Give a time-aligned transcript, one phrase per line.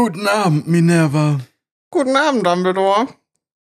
[0.00, 1.40] Guten Abend, Minerva.
[1.90, 3.08] Guten Abend, Dumbledore.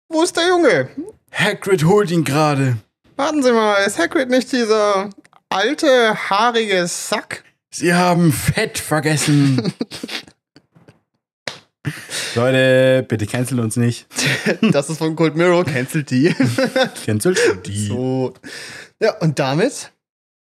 [0.08, 0.88] Wo ist der Junge?
[1.32, 2.78] Hagrid holt ihn gerade.
[3.16, 5.10] Warten Sie mal, ist Hagrid nicht dieser
[5.50, 7.44] alte, haarige Sack?
[7.72, 9.74] Sie haben Fett vergessen.
[12.36, 14.06] Leute, bitte cancel uns nicht.
[14.62, 16.36] Das ist von Cold Mirror, cancelt die.
[17.04, 17.36] Cancel
[17.66, 17.88] die.
[17.88, 18.36] So.
[19.00, 19.92] Ja, und damit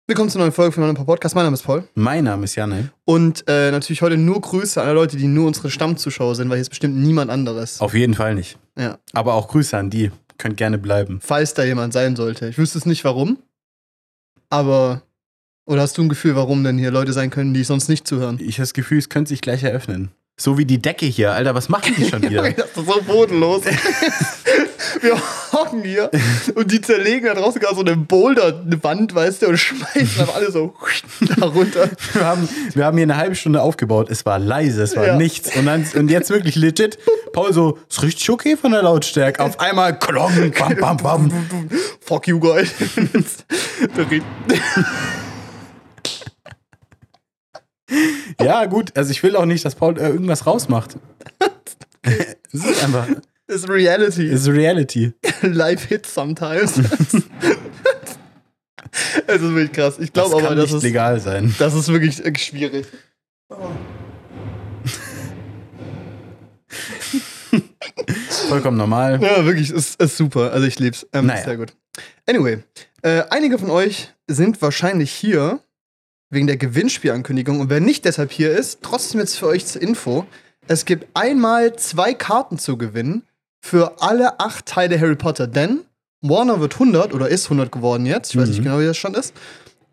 [0.08, 1.36] willkommen zur neuen Folge von meinem Podcast.
[1.36, 1.84] Mein Name ist Paul.
[1.94, 2.92] Mein Name ist Janne.
[3.04, 6.56] Und äh, natürlich heute nur Grüße an alle Leute, die nur unsere Stammzuschauer sind, weil
[6.56, 7.82] hier ist bestimmt niemand anderes.
[7.82, 8.58] Auf jeden Fall nicht.
[8.78, 9.00] Ja.
[9.12, 10.12] Aber auch Grüße an die.
[10.38, 11.20] Könnt gerne bleiben.
[11.22, 12.48] Falls da jemand sein sollte.
[12.48, 13.38] Ich wüsste es nicht warum.
[14.50, 15.02] Aber.
[15.66, 18.40] Oder hast du ein Gefühl, warum denn hier Leute sein können, die sonst nicht zuhören?
[18.40, 20.12] Ich habe das Gefühl, es könnte sich gleich eröffnen.
[20.40, 21.34] So wie die Decke hier.
[21.34, 22.50] Alter, was machen die schon wieder?
[22.52, 23.64] Das ist so bodenlos.
[25.02, 25.18] Wir
[25.52, 26.10] hocken hier
[26.56, 30.52] und die zerlegen da draußen gerade so eine Boulder-Wand, weißt du, und schmeißen einfach alle
[30.52, 30.74] so
[31.38, 31.90] da runter.
[32.14, 34.10] Wir haben, wir haben hier eine halbe Stunde aufgebaut.
[34.10, 35.16] Es war leise, es war Ja.
[35.18, 35.56] nichts.
[35.56, 36.98] Und, dann, und jetzt wirklich legit.
[37.34, 39.44] Paul so, ist richtig okay von der Lautstärke.
[39.44, 41.32] Auf einmal klong, bam, bam, bam.
[42.02, 42.72] Fuck you, guys.
[48.42, 48.96] Ja, gut.
[48.98, 50.98] Also ich will auch nicht, dass Paul äh, irgendwas rausmacht.
[52.54, 53.06] Es ist einfach,
[53.48, 54.28] Ist Reality.
[54.28, 55.14] ist Reality.
[55.42, 56.82] Live Hit sometimes.
[59.28, 60.00] Es ist wirklich krass.
[60.00, 61.54] Ich glaube aber, das ist, legal sein.
[61.60, 62.88] das ist wirklich äh, schwierig.
[68.48, 69.22] Vollkommen normal.
[69.22, 70.52] Ja, wirklich, es ist, ist super.
[70.52, 71.06] Also ich lieb's.
[71.14, 71.44] Ähm, Naja.
[71.44, 71.74] Sehr gut.
[72.26, 72.64] Anyway,
[73.02, 75.60] äh, einige von euch sind wahrscheinlich hier
[76.30, 77.60] wegen der Gewinnspielankündigung.
[77.60, 80.26] Und wer nicht deshalb hier ist, trotzdem jetzt für euch zur Info.
[80.68, 83.24] Es gibt einmal zwei Karten zu gewinnen
[83.68, 85.48] für alle acht Teile Harry Potter.
[85.48, 85.84] Denn
[86.22, 88.32] Warner wird 100 oder ist 100 geworden jetzt.
[88.34, 88.64] Ich weiß nicht Mhm.
[88.64, 89.34] genau, wie das Stand ist.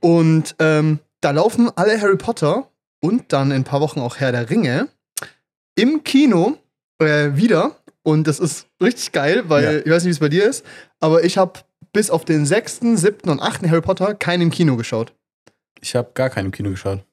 [0.00, 2.70] Und ähm, da laufen alle Harry Potter
[3.02, 4.89] und dann in ein paar Wochen auch Herr der Ringe
[5.75, 6.56] im Kino
[7.00, 7.77] äh, wieder.
[8.02, 9.78] Und das ist richtig geil, weil Ja.
[9.80, 10.64] ich weiß nicht, wie es bei dir ist,
[11.00, 11.61] aber ich habe
[11.92, 15.14] bis auf den sechsten, siebten und achten Harry Potter keinen im Kino geschaut.
[15.80, 17.05] Ich habe gar keinen im Kino geschaut.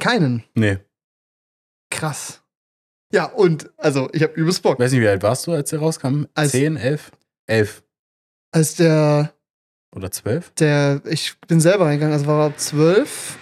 [0.00, 0.42] Keinen.
[0.54, 0.78] Nee.
[1.90, 2.42] Krass.
[3.12, 4.78] Ja, und also ich habe übelst Bock.
[4.78, 6.24] Weiß nicht, wie alt warst du, als der rauskam?
[6.34, 7.12] Als- Zehn, elf?
[7.46, 7.82] Elf
[8.52, 9.32] Als der,
[9.94, 10.52] oder zwölf?
[10.58, 13.38] der, ich bin selber reingegangen, also war er zwölf.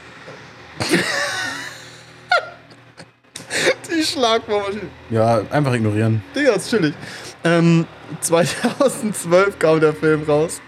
[3.91, 4.83] Die Schlagmaschine.
[5.11, 6.23] Ja, einfach ignorieren.
[6.35, 6.95] Digga, ist chillig.
[7.45, 7.87] Ähm,
[8.21, 10.61] 2012 kam der Film raus.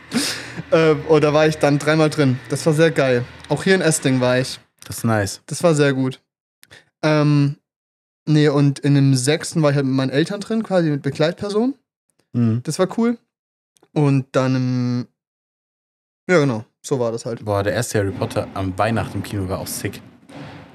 [0.70, 2.38] Ähm, und da war ich dann dreimal drin.
[2.48, 3.24] Das war sehr geil.
[3.48, 4.60] Auch hier in Esting war ich.
[4.86, 5.40] Das ist nice.
[5.46, 6.20] Das war sehr gut.
[7.02, 7.56] Ähm,
[8.26, 11.74] nee, und in dem sechsten war ich halt mit meinen Eltern drin, quasi mit Begleitperson.
[12.32, 12.62] Mhm.
[12.64, 13.18] Das war cool.
[13.92, 15.06] Und dann im.
[16.28, 16.64] Ja, genau.
[16.82, 17.44] So war das halt.
[17.44, 20.02] Boah, der erste Harry Potter am Weihnachten im Kino war auch sick.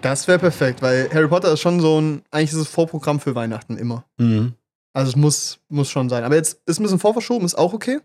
[0.02, 2.24] Das wäre perfekt, weil Harry Potter ist schon so ein.
[2.32, 4.06] Eigentlich ist es Vorprogramm für Weihnachten immer.
[4.18, 4.56] Mhm.
[4.94, 6.24] Also es muss, muss schon sein.
[6.24, 8.00] Aber jetzt ist ein bisschen vorverschoben, ist auch okay.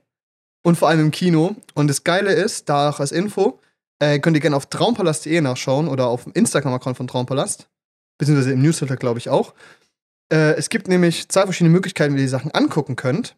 [0.62, 1.56] Und vor allem im Kino.
[1.74, 3.60] Und das Geile ist, da auch als Info,
[3.98, 7.68] äh, könnt ihr gerne auf traumpalast.de nachschauen oder auf dem Instagram-Account von Traumpalast.
[8.18, 9.54] Beziehungsweise im Newsletter, glaube ich, auch.
[10.32, 13.36] Äh, es gibt nämlich zwei verschiedene Möglichkeiten, wie ihr die Sachen angucken könnt.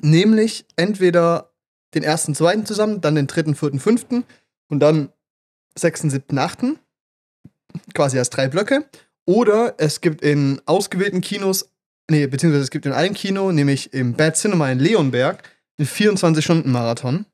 [0.00, 1.50] Nämlich entweder
[1.94, 4.24] den ersten, zweiten zusammen, dann den dritten, vierten, fünften
[4.68, 5.10] und dann
[5.76, 6.78] sechsten, siebten, achten.
[7.94, 8.84] Quasi als drei Blöcke.
[9.26, 11.70] Oder es gibt in ausgewählten Kinos
[12.10, 15.42] Nee, beziehungsweise es gibt in einem Kino, nämlich im Bad Cinema in Leonberg,
[15.78, 17.24] einen 24-Stunden-Marathon.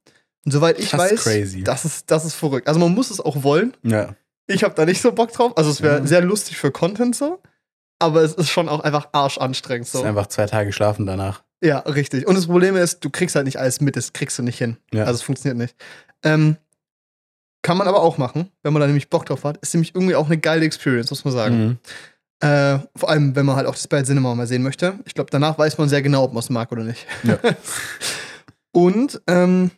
[0.45, 1.65] Und soweit ich Das weiß, crazy.
[1.65, 2.69] Das, ist, das ist verrückt.
[2.69, 3.77] Also man muss es auch wollen.
[3.83, 4.15] Ja.
[4.51, 5.57] Ich habe da nicht so Bock drauf.
[5.57, 6.07] Also es wäre Ja.
[6.07, 7.41] sehr lustig für Content so.
[7.99, 9.99] Aber es ist schon auch einfach arschanstrengend so.
[9.99, 11.43] ist einfach zwei Tage schlafen danach.
[11.63, 12.27] Ja, richtig.
[12.27, 14.79] Und das Problem ist, du kriegst halt nicht alles mit, das kriegst du nicht hin.
[14.93, 15.03] Ja.
[15.05, 15.77] Also es funktioniert nicht.
[16.25, 16.57] Ähm,
[17.63, 19.59] kann man aber auch machen, wenn man da nämlich Bock drauf hat.
[19.59, 21.59] Ist nämlich irgendwie auch eine geile Experience, muss man sagen.
[21.63, 21.79] Mhm.
[22.49, 24.99] Äh, vor allem, wenn man halt auch das Bad Cinema mal sehen möchte.
[25.05, 27.07] Ich glaube, danach weiß man sehr genau, ob man es mag oder nicht.
[27.23, 27.39] Ja.
[28.73, 29.71] Und, ähm,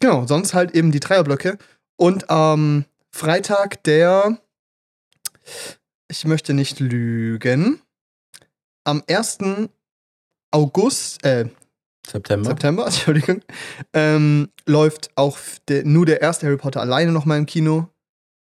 [0.00, 1.58] genau, sonst halt eben die Dreierblöcke.
[1.96, 4.38] Und am Freitag der,
[6.08, 7.80] ich möchte nicht lügen,
[8.84, 9.38] am 1.
[10.50, 11.48] August, äh,
[12.06, 12.50] September.
[12.50, 13.42] September, Entschuldigung,
[13.92, 17.88] ähm, läuft auch der, nur der erste Harry Potter alleine nochmal im Kino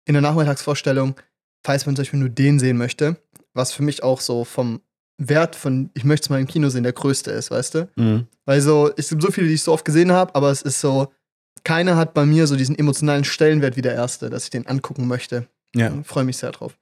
[0.06, 1.16] in der Nachmittagsvorstellung,
[1.64, 3.18] falls man zum Beispiel nur den sehen möchte,
[3.54, 4.82] was für mich auch so vom
[5.18, 7.90] Wert von, ich möchte es mal im Kino sehen, der größte ist, weißt du?
[7.96, 8.28] Mhm.
[8.46, 10.82] Weil so, es gibt so viele, die ich so oft gesehen habe, aber es ist
[10.82, 11.12] so,
[11.66, 15.08] keiner hat bei mir so diesen emotionalen Stellenwert wie der erste, dass ich den angucken
[15.08, 15.50] möchte.
[15.76, 15.92] Ja.
[16.04, 16.78] Freue mich sehr drauf.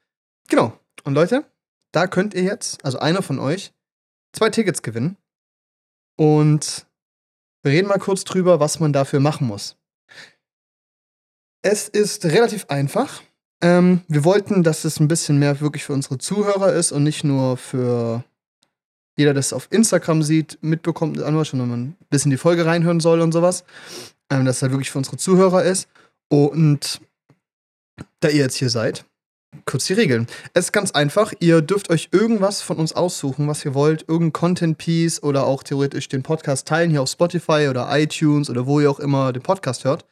[0.50, 0.78] Genau.
[1.04, 1.46] Und Leute,
[1.92, 3.74] da könnt ihr jetzt, also einer von euch,
[4.34, 5.18] zwei Tickets gewinnen.
[6.18, 6.86] Und
[7.64, 9.78] wir reden mal kurz drüber, was man dafür machen muss.
[11.64, 13.24] Es ist relativ einfach.
[13.62, 17.24] Ähm, wir wollten, dass es ein bisschen mehr wirklich für unsere Zuhörer ist und nicht
[17.24, 18.26] nur für
[19.18, 22.66] jeder, der es auf Instagram sieht, mitbekommt, Anwar, schon wenn man ein bisschen die Folge
[22.66, 23.64] reinhören soll und sowas.
[24.30, 25.88] Ähm, dass es halt wirklich für unsere Zuhörer ist.
[26.30, 27.02] Und
[28.20, 29.06] da ihr jetzt hier seid,
[29.66, 30.28] kurz die Regeln.
[30.54, 31.34] Es ist ganz einfach.
[31.40, 34.06] Ihr dürft euch irgendwas von uns aussuchen, was ihr wollt.
[34.08, 38.80] Irgendein Content-Piece oder auch theoretisch den Podcast teilen, hier auf Spotify oder iTunes oder wo
[38.80, 40.06] ihr auch immer den Podcast hört.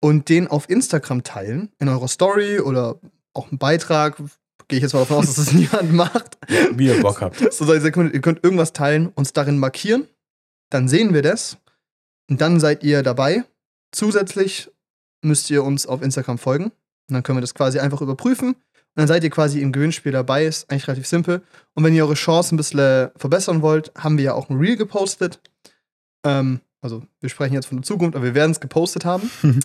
[0.00, 3.00] Und den auf Instagram teilen, in eurer Story oder
[3.34, 4.22] auch einen Beitrag.
[4.68, 6.38] Gehe ich jetzt mal davon aus, dass das niemand macht.
[6.72, 7.52] Wie ihr Bock habt.
[7.52, 10.06] So, ihr könnt, ihr könnt irgendwas teilen, uns darin markieren.
[10.70, 11.56] Dann sehen wir das.
[12.30, 13.44] Und dann seid ihr dabei.
[13.92, 14.70] Zusätzlich
[15.22, 16.64] müsst ihr uns auf Instagram folgen.
[16.64, 18.48] Und dann können wir das quasi einfach überprüfen.
[18.48, 18.56] Und
[18.94, 20.44] dann seid ihr quasi im Gewinnspiel dabei.
[20.44, 21.42] Ist eigentlich relativ simpel.
[21.74, 24.58] Und wenn ihr eure Chance ein bisschen äh, verbessern wollt, haben wir ja auch ein
[24.58, 25.40] Reel gepostet.
[26.24, 29.30] Ähm, also, wir sprechen jetzt von der Zukunft, aber wir werden es gepostet haben.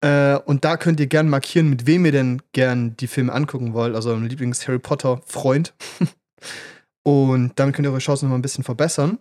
[0.00, 3.74] äh, und da könnt ihr gern markieren, mit wem ihr denn gern die Filme angucken
[3.74, 3.94] wollt.
[3.94, 5.74] Also, euren Lieblings-Harry Potter-Freund.
[7.02, 9.18] und damit könnt ihr eure Chancen noch mal ein bisschen verbessern.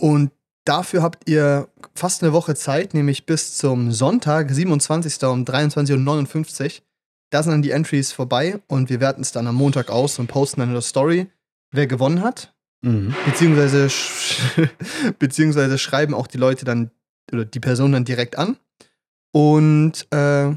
[0.00, 0.30] Und
[0.64, 5.22] dafür habt ihr fast eine Woche Zeit, nämlich bis zum Sonntag, 27.
[5.24, 6.70] um 23.59 Uhr.
[7.30, 10.28] Da sind dann die Entries vorbei und wir werten es dann am Montag aus und
[10.28, 11.26] posten dann in der Story,
[11.72, 12.54] wer gewonnen hat.
[12.82, 13.14] Mhm.
[13.26, 14.40] Beziehungsweise, sch
[15.18, 16.90] beziehungsweise schreiben auch die Leute dann
[17.32, 18.56] oder die Person dann direkt an.
[19.32, 20.56] Und äh,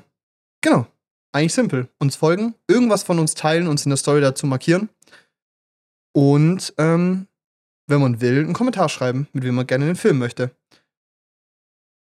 [0.62, 0.88] genau,
[1.32, 1.88] eigentlich simpel.
[2.00, 4.90] Uns folgen, irgendwas von uns teilen, uns in der Story dazu markieren.
[6.14, 7.28] Und ähm,
[7.88, 10.52] wenn man will, einen Kommentar schreiben, mit wem man gerne den Film möchte.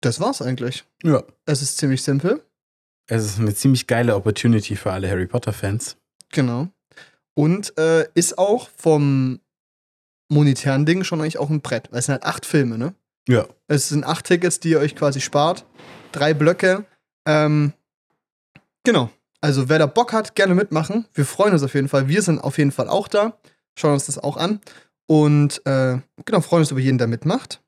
[0.01, 0.83] Das war's eigentlich.
[1.03, 1.23] Ja.
[1.45, 2.43] Es ist ziemlich simpel.
[3.07, 5.97] Es ist eine ziemlich geile Opportunity für alle Harry Potter-Fans.
[6.31, 6.69] Genau.
[7.35, 9.39] Und äh, ist auch vom
[10.29, 11.91] monetären Ding schon eigentlich auch ein Brett.
[11.91, 12.95] Weil es sind halt acht Filme, ne?
[13.27, 13.47] Ja.
[13.67, 15.65] Es sind acht Tickets, die ihr euch quasi spart.
[16.11, 16.85] Drei Blöcke.
[17.25, 17.73] Ähm,
[18.83, 19.09] genau.
[19.41, 21.05] Also wer da Bock hat, gerne mitmachen.
[21.13, 22.07] Wir freuen uns auf jeden Fall.
[22.07, 23.37] Wir sind auf jeden Fall auch da.
[23.77, 24.61] Schauen uns das auch an.
[25.07, 27.61] Und äh, genau, freuen uns über jeden, der mitmacht.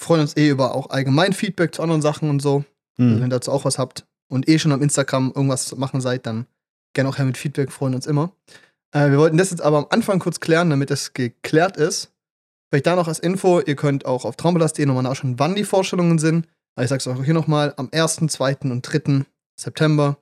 [0.00, 2.56] Freuen uns eh über auch allgemein Feedback zu anderen Sachen und so.
[2.58, 2.64] Also,
[2.96, 3.22] wenn Mhm.
[3.22, 6.46] ihr dazu auch was habt und eh schon am Instagram irgendwas machen seid, dann
[6.94, 8.32] gerne auch her mit Feedback, freuen uns immer.
[8.92, 12.12] Äh, wir wollten das jetzt aber am Anfang kurz klären, damit es geklärt ist.
[12.68, 16.18] Vielleicht da noch als Info, ihr könnt auch auf traumbelast.de nochmal nachschauen, wann die Vorstellungen
[16.18, 16.46] sind.
[16.74, 18.58] Aber ich sag's euch auch hier nochmal, am 1., 2.
[18.64, 19.24] und 3.
[19.58, 20.18] September.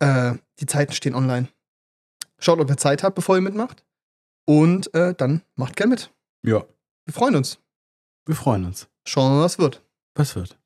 [0.00, 1.48] Äh, die Zeiten stehen online.
[2.38, 3.84] Schaut, ob ihr Zeit habt, bevor ihr mitmacht.
[4.44, 6.12] Und äh, dann macht gern mit.
[6.42, 6.64] Ja.
[7.04, 7.58] Wir freuen uns.
[8.26, 8.88] Wir freuen uns.
[9.06, 9.82] Schauen wir mal, was wird.
[10.14, 10.58] Was wird?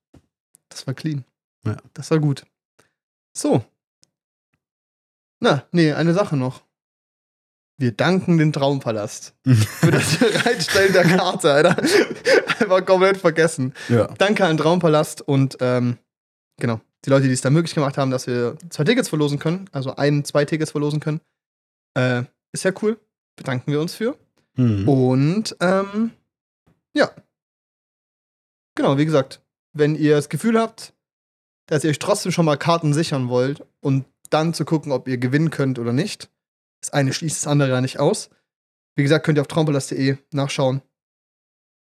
[0.70, 1.24] Das war clean.
[1.64, 1.76] Ja.
[1.92, 2.44] Das war gut.
[3.36, 3.64] So.
[5.40, 6.62] Na, nee, eine Sache noch.
[7.78, 11.76] Wir danken den Traumpalast für das Bereitstellen der Karte, Alter.
[12.58, 13.74] Einfach komplett vergessen.
[13.88, 14.06] ja.
[14.18, 15.98] Danke an Traumpalast und ähm,
[16.58, 19.68] genau, die Leute, die es da möglich gemacht haben, dass wir zwei Tickets verlosen können,
[19.72, 21.20] also ein, zwei Tickets verlosen können.
[21.94, 22.98] Äh, ist ja cool.
[23.36, 24.16] Bedanken wir uns für.
[24.56, 24.88] Mhm.
[24.88, 26.12] Und ähm,
[26.94, 27.10] ja.
[28.74, 29.42] Genau, wie gesagt,
[29.74, 30.94] wenn ihr das Gefühl habt,
[31.66, 35.18] dass ihr euch trotzdem schon mal Karten sichern wollt und dann zu gucken, ob ihr
[35.18, 36.30] gewinnen könnt oder nicht,
[36.86, 38.30] das eine schließt das andere ja nicht aus.
[38.94, 40.82] Wie gesagt, könnt ihr auf traumpalast.de nachschauen,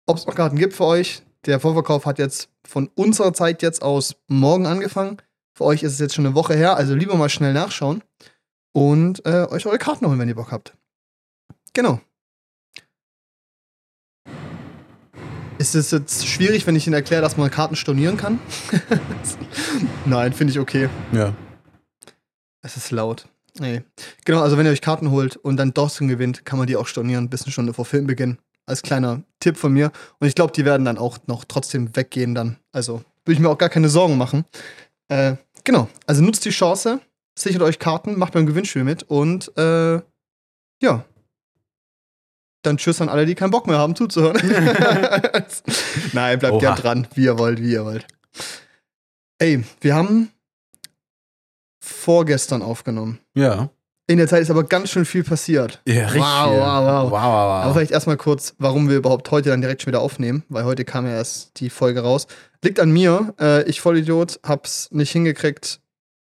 [0.05, 1.23] ob es noch Karten gibt für euch.
[1.45, 5.17] Der Vorverkauf hat jetzt von unserer Zeit jetzt aus morgen angefangen.
[5.57, 8.03] Für euch ist es jetzt schon eine Woche her, also lieber mal schnell nachschauen
[8.71, 10.77] und äh, euch eure Karten holen, wenn ihr Bock habt.
[11.73, 11.99] Genau.
[15.57, 18.39] Ist es jetzt schwierig, wenn ich Ihnen erkläre, dass man Karten stornieren kann?
[20.05, 20.89] Nein, finde ich okay.
[21.11, 21.33] Ja.
[22.61, 23.27] Es ist laut.
[23.59, 23.83] Nee.
[24.25, 26.87] Genau, also wenn ihr euch Karten holt und dann Dawson gewinnt, kann man die auch
[26.87, 28.37] stornieren, bis eine Stunde vor Filmbeginn.
[28.65, 29.91] Als kleiner Tipp von mir.
[30.19, 32.57] Und ich glaube, die werden dann auch noch trotzdem weggehen dann.
[32.71, 34.45] Also würde ich mir auch gar keine Sorgen machen.
[35.09, 37.01] Äh, genau, also nutzt die Chance,
[37.37, 40.01] sichert euch Karten, macht beim Gewinnspiel mit und äh,
[40.81, 41.05] ja.
[42.61, 44.37] Dann tschüss an alle, die keinen Bock mehr haben zuzuhören.
[46.13, 46.59] Nein, bleibt Oha.
[46.59, 48.07] gern dran, wie ihr wollt, wie ihr wollt.
[49.39, 50.29] Ey, wir haben
[51.83, 53.19] vorgestern aufgenommen.
[53.35, 53.69] Ja.
[54.07, 55.81] In der Zeit ist aber ganz schön viel passiert.
[55.85, 56.21] Ja, richtig.
[56.21, 57.03] Wow, wow, wow.
[57.05, 60.43] Wow, wow, Aber vielleicht erstmal kurz, warum wir überhaupt heute dann direkt schon wieder aufnehmen,
[60.49, 62.27] weil heute kam ja erst die Folge raus.
[62.63, 63.33] Liegt an mir.
[63.39, 65.79] Äh, ich Vollidiot hab's nicht hingekriegt.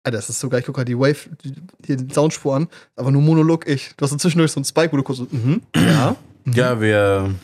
[0.04, 2.68] Ah, das ist sogar, ich gucke gerade die Wave, die, die Soundspur an.
[2.96, 3.94] Aber nur Monolog ich.
[3.96, 6.16] Du hast so zwischendurch so ein Spike, wo du kurz so, mhm, ja.
[6.44, 6.52] mhm.
[6.52, 7.34] Ja, wir,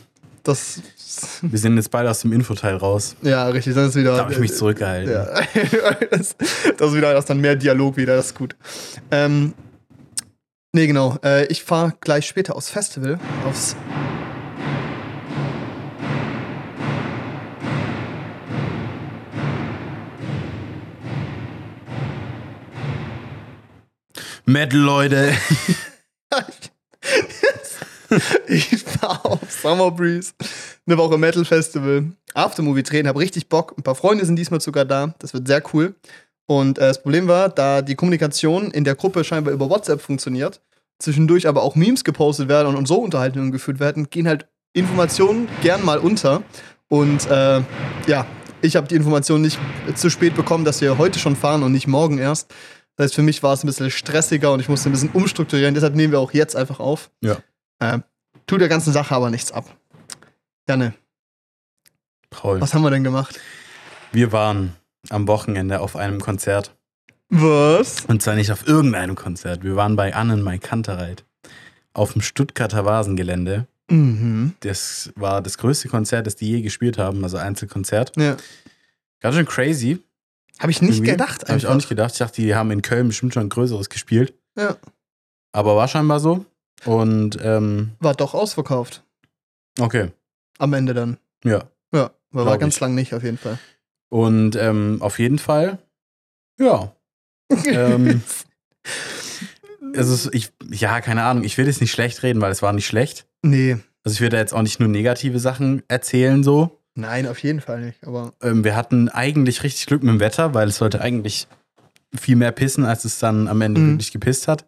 [0.43, 0.81] Das,
[1.41, 3.15] wir sind jetzt beide aus dem Infoteil raus.
[3.21, 4.17] ja, richtig, dann ist wieder.
[4.17, 5.09] Da habe ich mich zurückgehalten.
[5.09, 5.25] Ja.
[6.11, 6.35] das,
[6.77, 8.53] das ist wieder, das ist dann mehr Dialog wieder, das ist gut.
[9.09, 9.53] Ähm,
[10.73, 11.17] nee, genau.
[11.23, 13.77] Äh, ich fahre gleich später aufs Festival, aufs
[24.45, 25.31] Metal, Leute.
[28.47, 30.33] ich war auf Summer Breeze,
[30.85, 33.73] eine Woche Metal Festival, Aftermovie drehen, habe richtig Bock.
[33.77, 35.13] Ein paar Freunde sind diesmal sogar da.
[35.19, 35.95] Das wird sehr cool.
[36.45, 40.61] Und äh, das Problem war, da die Kommunikation in der Gruppe scheinbar über WhatsApp funktioniert,
[40.99, 45.47] zwischendurch aber auch Memes gepostet werden und, und so Unterhaltungen geführt werden, gehen halt Informationen
[45.61, 46.43] gern mal unter.
[46.89, 47.61] Und äh,
[48.07, 48.25] ja,
[48.61, 49.59] ich habe die Information nicht
[49.95, 52.53] zu spät bekommen, dass wir heute schon fahren und nicht morgen erst.
[52.95, 55.73] Das heißt, für mich war es ein bisschen stressiger und ich musste ein bisschen umstrukturieren.
[55.73, 57.09] Deshalb nehmen wir auch jetzt einfach auf.
[57.21, 57.37] Ja.
[57.83, 57.99] Äh,
[58.47, 59.65] tut der ganzen Sache aber nichts ab.
[60.67, 60.93] Janne,
[62.29, 62.61] Paul.
[62.61, 63.39] was haben wir denn gemacht?
[64.13, 64.75] Wir waren
[65.09, 66.75] am Wochenende auf einem Konzert.
[67.29, 68.05] Was?
[68.05, 69.63] Und zwar nicht auf irgendeinem Konzert.
[69.63, 71.25] Wir waren bei Annenmai Kantereit
[71.93, 73.67] auf dem Stuttgarter Vasengelände.
[73.89, 74.53] Mhm.
[74.61, 78.15] Das war das größte Konzert, das die je gespielt haben, also Einzelkonzert.
[78.17, 78.37] Ja.
[79.19, 79.99] Ganz schön crazy.
[80.59, 81.11] Habe ich nicht Irgendwie.
[81.11, 81.49] gedacht.
[81.49, 82.13] Habe ich auch nicht gedacht.
[82.13, 84.33] Ich dachte, die haben in Köln bestimmt schon ein größeres gespielt.
[84.55, 84.77] Ja.
[85.51, 86.45] Aber war scheinbar so.
[86.85, 89.03] Und ähm, War doch ausverkauft.
[89.79, 90.11] okay,
[90.59, 91.17] Am Ende dann.
[91.43, 91.63] ja.
[91.93, 92.79] Ja, war, war ganz ich.
[92.81, 93.59] lang nicht auf jeden Fall.
[94.09, 95.77] Und ähm, auf jeden Fall,
[96.59, 96.95] ja.
[97.67, 98.23] ähm,
[99.93, 102.73] es ist, ich, ja, keine Ahnung, ich will jetzt nicht schlecht reden, weil es war
[102.73, 103.27] nicht schlecht.
[103.43, 106.79] nee, Also ich will da jetzt auch nicht nur negative Sachen erzählen, so.
[106.95, 108.03] nein, auf jeden Fall nicht.
[108.05, 111.47] Aber Ähm, wir hatten eigentlich richtig Glück mit dem Wetter, weil es sollte eigentlich
[112.15, 113.91] viel mehr pissen, als es dann am Ende Mhm.
[113.93, 114.65] wirklich gepisst hat.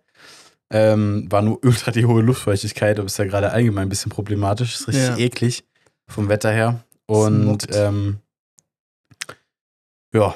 [0.72, 4.75] Ähm, war nur ultra die hohe Luftfeuchtigkeit, aber ist ja gerade allgemein ein bisschen problematisch.
[4.75, 5.17] Ist richtig Ja.
[5.17, 5.63] eklig
[6.07, 6.84] vom Wetter her.
[7.07, 8.17] Und ähm,
[10.13, 10.36] ja,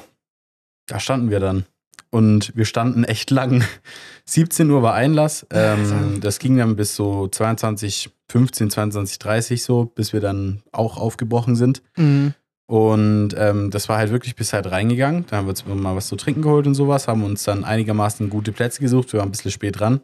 [0.88, 1.66] da standen wir dann.
[2.12, 3.64] Und wir standen echt lang.
[4.26, 5.46] 17 Uhr war Einlass.
[5.54, 10.98] Ähm, das ging dann bis so 22, 15, 22, 30 so, bis wir dann auch
[10.98, 11.82] aufgebrochen sind.
[11.98, 12.34] mhm.
[12.68, 15.26] Und ähm, das war halt wirklich bis halt reingegangen.
[15.28, 18.30] Da haben wir uns mal was zu trinken geholt und sowas, haben uns dann einigermaßen
[18.30, 19.12] gute Plätze gesucht.
[19.12, 20.02] Wir waren ein bisschen spät dran.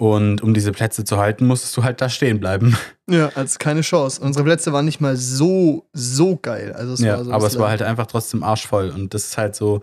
[0.00, 2.76] Und um diese Plätze zu halten, musstest du halt da stehen bleiben.
[3.10, 4.20] ja, also keine Chance.
[4.20, 6.72] Unsere Plätze waren nicht mal so, so geil.
[6.72, 8.90] Also es ja, war so aber es war halt einfach trotzdem arschvoll.
[8.90, 9.80] Und das ist halt so,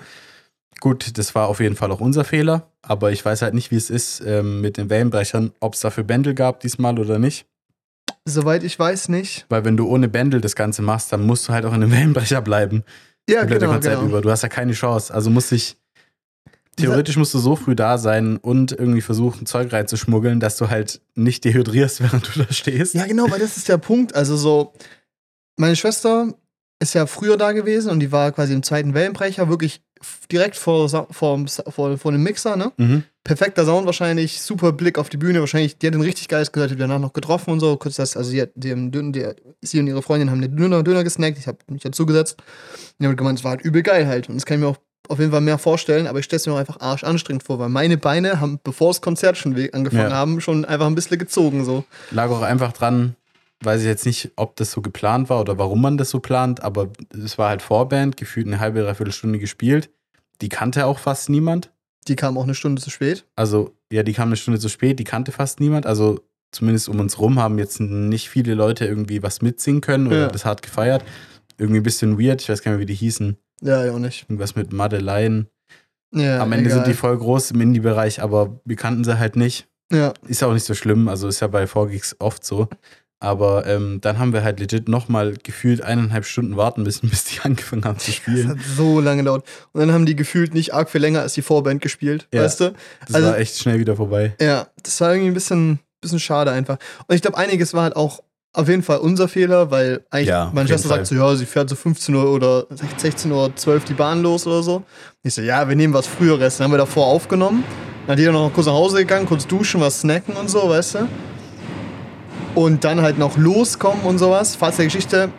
[0.79, 2.72] gut, das war auf jeden Fall auch unser Fehler.
[2.81, 6.05] Aber ich weiß halt nicht, wie es ist ähm, mit den Wellenbrechern, ob es dafür
[6.05, 7.45] Bändel gab diesmal oder nicht.
[8.24, 9.45] Soweit ich weiß nicht.
[9.50, 11.91] Weil wenn du ohne Bändel das Ganze machst, dann musst du halt auch in einem
[11.91, 12.84] Wellenbrecher bleiben.
[13.29, 14.07] Ja, genau, Konzert genau.
[14.07, 14.22] über.
[14.22, 15.13] Du hast ja keine Chance.
[15.13, 15.75] Also musst dich.
[16.77, 21.01] Theoretisch musst du so früh da sein und irgendwie versuchen, Zeug reinzuschmuggeln, dass du halt
[21.15, 22.94] nicht dehydrierst, während du da stehst.
[22.96, 24.15] Ja, genau, weil das ist der Punkt.
[24.15, 24.74] Also so,
[25.58, 26.34] meine Schwester
[26.79, 29.82] ist ja früher da gewesen und die war quasi im zweiten Wellenbrecher, wirklich
[30.32, 32.72] direkt vor, vor, vor, vor dem Mixer, ne?
[32.77, 33.03] Mhm.
[33.24, 36.70] Perfekter Sound wahrscheinlich, super Blick auf die Bühne, wahrscheinlich, die hat ein richtig geiles gesagt,
[36.72, 39.25] die hat danach noch getroffen und so, kurz das, also sie, hat, haben Döner- die,
[39.62, 42.38] sie und ihre Freundin haben den Döner, Döner gesnackt, ich habe mich dazugesetzt.
[43.00, 44.77] Die haben gemeint, es war halt übel geil halt und das kann ich mir auch
[45.09, 47.59] auf jeden Fall mehr vorstellen, aber ich stelle es mir auch einfach arsch anstrengend vor,
[47.59, 50.15] weil meine Beine haben, bevor das Konzert schon angefangen Ja.
[50.15, 51.83] haben, schon einfach ein bisschen gezogen so.
[52.12, 53.15] Lag auch einfach dran,
[53.63, 56.62] weiß ich jetzt nicht, ob das so geplant war oder warum man das so plant,
[56.63, 59.89] aber es war halt Vorband, gefühlt eine halbe, dreiviertel Stunde gespielt.
[60.41, 61.71] Die kannte auch fast niemand.
[62.07, 63.25] Die kam auch eine Stunde zu spät.
[63.35, 65.85] Also, ja, die kam eine Stunde zu spät, die kannte fast niemand.
[65.88, 66.19] Also,
[66.51, 70.27] zumindest um uns rum haben jetzt nicht viele Leute irgendwie was mitsingen können oder Ja.
[70.27, 71.03] das hart gefeiert.
[71.57, 73.38] Irgendwie ein bisschen weird, ich weiß gar nicht mehr, wie die hießen.
[73.62, 74.24] Ja, ja auch nicht.
[74.24, 75.47] Irgendwas mit Madeleine.
[76.13, 76.77] Ja, Am Ende egal.
[76.77, 79.67] sind die voll groß im Indie-Bereich, aber wir kannten sie halt nicht.
[79.91, 82.67] Ja, Ist ja auch nicht so schlimm, also ist ja bei Vorgigs oft so.
[83.19, 87.39] Aber ähm, dann haben wir halt legit nochmal gefühlt eineinhalb Stunden warten müssen, bis die
[87.41, 88.50] angefangen haben zu das spielen.
[88.50, 89.45] hat so lange gedauert.
[89.74, 92.43] Und dann haben die gefühlt nicht arg viel länger als die Vorband gespielt, Ja.
[92.43, 92.74] weißt du?
[93.07, 94.35] Das also- war echt schnell wieder vorbei.
[94.39, 96.77] Ja, das war irgendwie ein bisschen, bisschen schade einfach.
[97.07, 98.21] Und ich glaube, einiges war halt auch
[98.55, 101.69] auf jeden Fall unser Fehler, weil eigentlich Ja, meine Schwester sagt so, ja, sie fährt
[101.69, 102.65] so 15 Uhr oder
[102.97, 104.83] 16 Uhr 12 die Bahn los oder so.
[105.24, 106.57] Ich so, ja, wir nehmen was Früheres.
[106.57, 107.63] Dann haben wir davor aufgenommen.
[108.07, 110.95] Dann hat jeder noch kurz nach Hause gegangen, kurz duschen, was snacken und so, weißt
[110.95, 111.07] du?
[112.55, 114.55] Und dann halt noch loskommen und sowas.
[114.55, 115.29] Falls der Geschichte,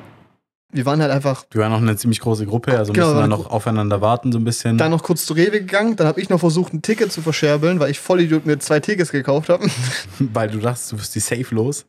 [0.73, 3.31] wir waren halt einfach Wir waren noch eine ziemlich große Gruppe, also Genau, mussten dann
[3.31, 4.77] noch aufeinander warten, so ein bisschen.
[4.77, 5.97] dann noch kurz zu Rewe gegangen.
[5.97, 9.11] Dann habe ich noch versucht, ein Ticket zu verscherbeln, weil ich Vollidiot mir zwei Tickets
[9.13, 9.67] gekauft habe.
[10.19, 11.87] weil du dachtest, du wirst die safe los.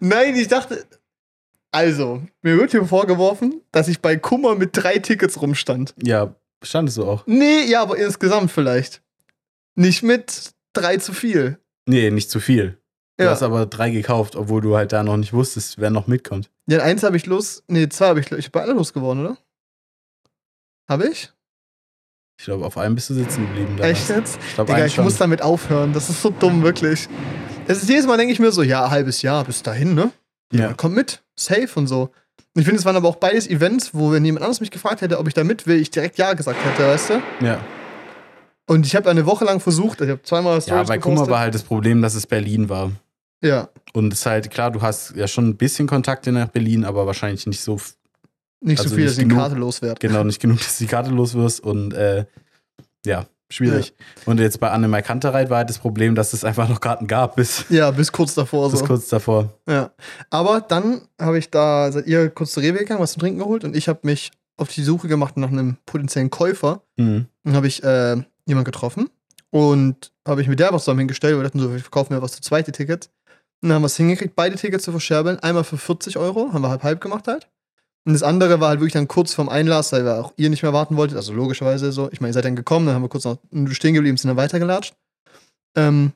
[0.00, 0.84] Nein, ich dachte.
[1.70, 5.94] Also, mir wird hier vorgeworfen, dass ich bei Kummer mit drei Tickets rumstand.
[6.02, 7.24] Ja, standest du auch.
[7.26, 9.02] Nee, ja, aber insgesamt vielleicht.
[9.74, 11.58] Nicht mit drei zu viel.
[11.86, 12.78] Nee, nicht zu viel.
[13.18, 16.06] Du Ja, hast aber drei gekauft, obwohl du halt da noch nicht wusstest, wer noch
[16.06, 16.50] mitkommt.
[16.66, 17.62] ja eins habe ich los.
[17.68, 18.30] Nee, zwei habe ich.
[18.32, 19.38] Ich habe bei alle losgeworden, oder?
[20.88, 21.30] Habe ich?
[22.38, 23.76] Ich glaube, auf einem bist du sitzen geblieben.
[23.76, 23.98] damals.
[23.98, 24.38] Echt jetzt?
[24.48, 25.04] Ich glaube, Digga, ich schon.
[25.04, 25.92] muss damit aufhören.
[25.92, 27.08] Das ist so dumm, wirklich.
[27.66, 30.10] Das ist jedes Mal, denke ich mir so, ja, halbes Jahr bis dahin, ne?
[30.52, 30.72] Ja.
[30.76, 32.10] Komm mit, safe und so.
[32.54, 35.18] Ich finde, es waren aber auch beides Events, wo, wenn jemand anderes mich gefragt hätte,
[35.18, 37.22] ob ich da mit will, ich direkt Ja gesagt hätte, weißt du?
[37.44, 37.60] Ja.
[38.66, 41.32] Und ich habe eine Woche lang versucht, ich habe zweimal Ja, Stories bei Kummer gepostet.
[41.32, 42.92] war halt das Problem, dass es Berlin war.
[43.42, 46.84] Ja, Und es ist halt, klar, du hast ja schon ein bisschen Kontakte nach Berlin,
[46.84, 47.80] aber wahrscheinlich nicht so,
[48.60, 49.34] nicht Also so viel, nicht dass ich die.
[49.34, 49.98] Karte loswerde.
[50.00, 51.60] genau, nicht genug, dass du die Karte los wirst.
[51.60, 52.24] Und äh,
[53.06, 53.94] ja, schwierig.
[54.26, 57.36] Und jetzt bei Anne Kantereit war halt das Problem, dass es einfach noch Karten gab,
[57.36, 58.86] bis, Ja, bis kurz davor bis so.
[58.86, 59.52] kurz davor.
[59.68, 59.90] Ja.
[60.30, 63.64] Aber dann habe ich da, seid ihr kurz zur Rewe gegangen, was zum Trinken geholt
[63.64, 66.82] und ich habe mich auf die Suche gemacht nach einem potenziellen Käufer.
[66.96, 67.26] Mhm.
[67.44, 69.08] Dann habe ich äh, jemanden getroffen
[69.50, 71.36] und habe ich mit der was zusammen hingestellt.
[71.36, 73.08] Wir dachten so, wir verkaufen ja was zu zweite Tickets.
[73.62, 75.38] Und dann haben wir es hingekriegt, beide Tickets zu verscherbeln.
[75.40, 77.48] Einmal für 40 Euro, haben wir halb halb gemacht halt.
[78.08, 80.62] Und das andere war halt wirklich dann kurz vorm Einlass, weil wir auch ihr nicht
[80.62, 81.18] mehr warten wolltet.
[81.18, 82.08] Also logischerweise so.
[82.10, 83.36] Ich meine, ihr seid dann gekommen, dann haben wir kurz noch
[83.70, 84.94] stehen geblieben, sind dann weitergelatscht.
[85.76, 86.12] Ähm,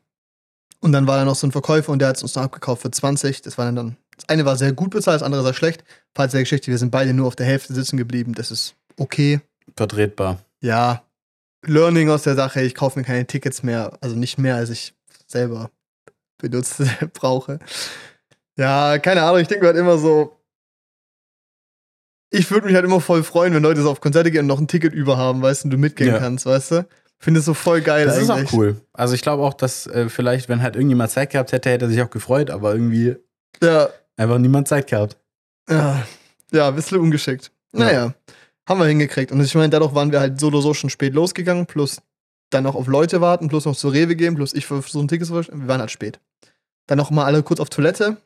[0.80, 2.80] und dann war da noch so ein Verkäufer und der hat es uns dann abgekauft
[2.80, 3.42] für 20.
[3.42, 5.84] Das war dann, dann das eine war sehr gut bezahlt, das andere sehr schlecht.
[6.14, 8.32] Falls der Geschichte, wir sind beide nur auf der Hälfte sitzen geblieben.
[8.32, 9.42] Das ist okay
[9.76, 10.38] Vertretbar.
[10.62, 11.02] ja,
[11.66, 14.94] Learning aus der Sache, ich kaufe mir keine Tickets mehr, also nicht mehr, als ich
[15.26, 15.70] selber
[16.38, 16.82] benutzt
[17.12, 17.58] brauche.
[18.56, 20.38] Ja, keine Ahnung, ich denke halt immer so,
[22.32, 24.58] ich würde mich halt immer voll freuen, wenn Leute so auf Konzerte gehen und noch
[24.58, 26.18] ein Ticket über haben, weißt du, und du mitgehen Ja.
[26.18, 26.86] kannst, weißt du?
[27.18, 28.48] Finde es so voll geil Das ist eigentlich.
[28.48, 28.76] auch cool.
[28.92, 31.88] Also ich glaube auch, dass äh, vielleicht, wenn halt irgendjemand Zeit gehabt hätte, hätte er
[31.88, 33.14] sich auch gefreut, aber irgendwie
[33.62, 35.16] Ja, einfach niemand Zeit gehabt.
[35.70, 36.02] ja,
[36.50, 37.52] ja, ein bisschen ungeschickt.
[37.72, 38.12] Naja,
[38.68, 39.30] haben wir hingekriegt.
[39.32, 42.02] Und ich meine, dadurch waren wir halt so oder so schon spät losgegangen, plus
[42.50, 45.08] dann noch auf Leute warten, plus noch zur Rewe gehen, plus ich für so ein
[45.08, 45.34] Ticket zu.
[45.34, 46.18] Wir waren halt spät.
[46.88, 48.16] Dann noch mal alle kurz auf Toilette.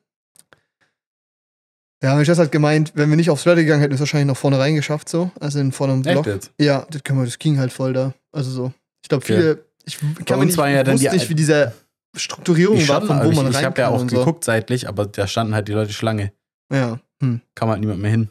[2.02, 4.00] Ja, habe ich das halt gemeint, wenn wir nicht auf Toilette gegangen hätten, wir es
[4.00, 5.30] wahrscheinlich noch vorne reingeschafft, so.
[5.40, 6.26] Also in vorne im Echt Block.
[6.26, 6.52] jetzt?
[6.60, 8.12] Ja, das, können wir, das ging halt voll da.
[8.32, 8.72] Also so.
[9.02, 9.64] Ich glaube, viele.
[9.84, 11.72] Ich kann mir nicht, war ja dann wusste die- nicht, wie diese
[12.16, 14.18] Strukturierung Ich, war, von wo ich, man ich rein habe ja auch und so.
[14.18, 16.32] geguckt seitlich, aber da standen halt die Leute Schlange.
[16.72, 17.40] Ja, hm.
[17.54, 18.30] Kam halt niemand mehr hin.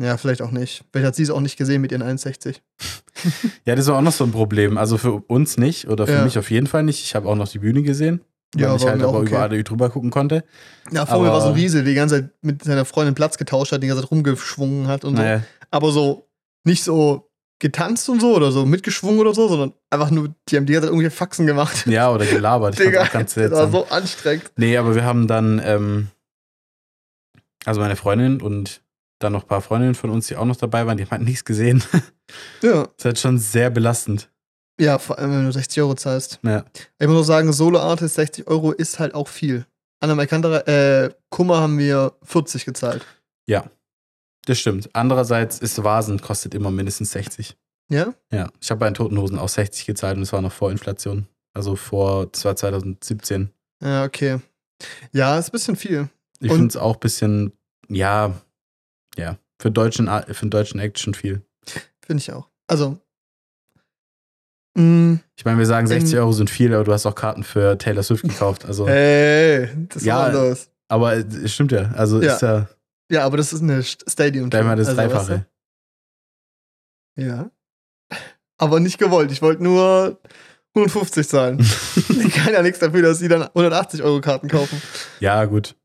[0.00, 0.84] ja, vielleicht auch nicht.
[0.92, 2.62] Vielleicht hat sie es auch nicht gesehen mit ihren 61.
[3.64, 4.76] Ja, das war auch noch so ein Problem.
[4.76, 6.24] Also für uns nicht oder für Ja.
[6.24, 7.02] mich auf jeden Fall nicht.
[7.02, 8.20] Ich habe auch noch die Bühne gesehen,
[8.54, 9.28] weil Ja, ich war halt mir auch aber okay.
[9.30, 10.44] über alle drüber gucken konnte.
[10.92, 13.14] Ja, vor mir Aber- war so ein Riese, der die ganze Zeit mit seiner Freundin
[13.14, 15.22] Platz getauscht hat, die ganze Zeit rumgeschwungen hat und so.
[15.22, 16.28] Naja, Aber so
[16.64, 20.66] nicht so getanzt und so oder so mitgeschwungen oder so, sondern einfach nur, die haben
[20.66, 21.86] die ganze Zeit irgendwie Faxen gemacht.
[21.86, 22.78] ja, oder gelabert.
[22.78, 24.50] Ich Digga, ganz das war so anstrengend.
[24.56, 26.08] Nee, aber wir haben dann, ähm,
[27.64, 28.82] also meine Freundin und
[29.20, 31.22] dann noch ein paar Freundinnen von uns, die auch noch dabei waren, die haben halt
[31.22, 31.82] nichts gesehen.
[32.62, 32.82] Ja.
[32.84, 34.30] Das ist halt schon sehr belastend.
[34.80, 36.40] Ja, vor allem, wenn du 60 Euro zahlst.
[36.42, 36.64] Ja.
[36.98, 39.66] Ich muss auch sagen, Solo-Artist 60 Euro ist halt auch viel.
[40.00, 43.04] Anna Maikandera, äh, Kummer haben wir 40 gezahlt.
[44.46, 44.90] Das stimmt.
[44.92, 47.56] Andererseits ist Vasen kostet immer mindestens 60.
[47.90, 48.14] Ja?
[48.30, 50.70] Ja, ich habe bei den Toten Hosen auch 60 gezahlt und es war noch vor
[50.70, 51.26] Inflation.
[51.54, 53.50] Also vor, das war 2017.
[53.82, 54.40] Ja, okay.
[55.12, 56.08] Ja, ist ein bisschen viel.
[56.40, 57.52] Ich finde es auch ein bisschen,
[57.88, 58.34] ja,
[59.16, 61.42] ja, für deutschen, für deutschen Act schon viel.
[62.04, 62.48] Finde ich auch.
[62.66, 62.98] Also.
[64.76, 67.44] Mh, Ich meine, wir sagen 60 Ähm, Euro sind viel, aber du hast auch Karten
[67.44, 68.64] für Taylor Swift gekauft.
[68.64, 70.70] Also, ey, das Ja, war anders.
[70.88, 71.90] aber es stimmt ja.
[71.92, 72.34] Also Ja.
[72.34, 72.68] ist ja
[73.10, 75.16] Ja, aber das ist eine St- stadium gleich mal das also, weißt du?
[75.16, 75.46] Dreifache.
[77.16, 77.50] Ja.
[78.58, 79.30] Aber nicht gewollt.
[79.32, 80.20] Ich wollte nur
[80.74, 81.58] 150 zahlen.
[81.96, 84.80] ich kann ja nichts dafür, dass sie dann 180 Euro Karten kaufen.
[85.20, 85.76] ja, gut.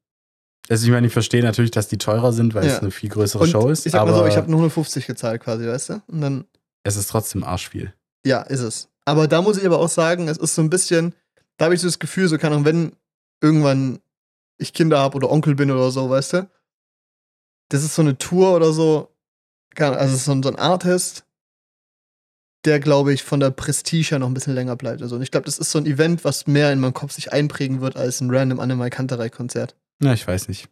[0.70, 2.74] Also ich meine, ich verstehe natürlich, dass die teurer sind, weil Ja.
[2.74, 3.86] es eine viel größere Und Show ist.
[3.88, 6.02] ich sag mal aber so, ich habe nur 150 gezahlt quasi, weißt du?
[6.08, 6.46] Und dann,
[6.84, 7.94] es ist trotzdem arschviel.
[8.26, 8.90] Ja, ist es.
[9.06, 11.16] Aber da muss ich aber auch sagen, es ist so ein bisschen,
[11.58, 12.94] da habe ich so das Gefühl, so kann auch, wenn
[13.42, 14.00] irgendwann
[14.58, 16.50] ich Kinder habe oder Onkel bin oder so, weißt du?
[17.70, 19.10] Das ist so eine Tour oder so,
[19.78, 21.26] also so ein, Artist,
[22.66, 25.02] der, glaube ich, von der Prestige her noch ein bisschen länger bleibt.
[25.02, 27.32] Also, und ich glaube, das ist so ein Event, was mehr in meinem Kopf sich
[27.32, 29.76] einprägen wird als ein random Annemai Kanterei-Konzert.
[30.02, 30.68] Ja, ich weiß nicht.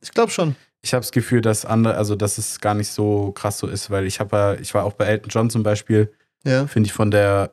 [0.00, 0.54] Ich glaube schon.
[0.82, 3.90] Ich habe das Gefühl, dass andere, also dass es gar nicht so krass so ist,
[3.90, 6.12] weil ich habe ja, ich war auch bei Elton John zum Beispiel,
[6.44, 6.66] Ja.
[6.66, 7.52] finde ich von der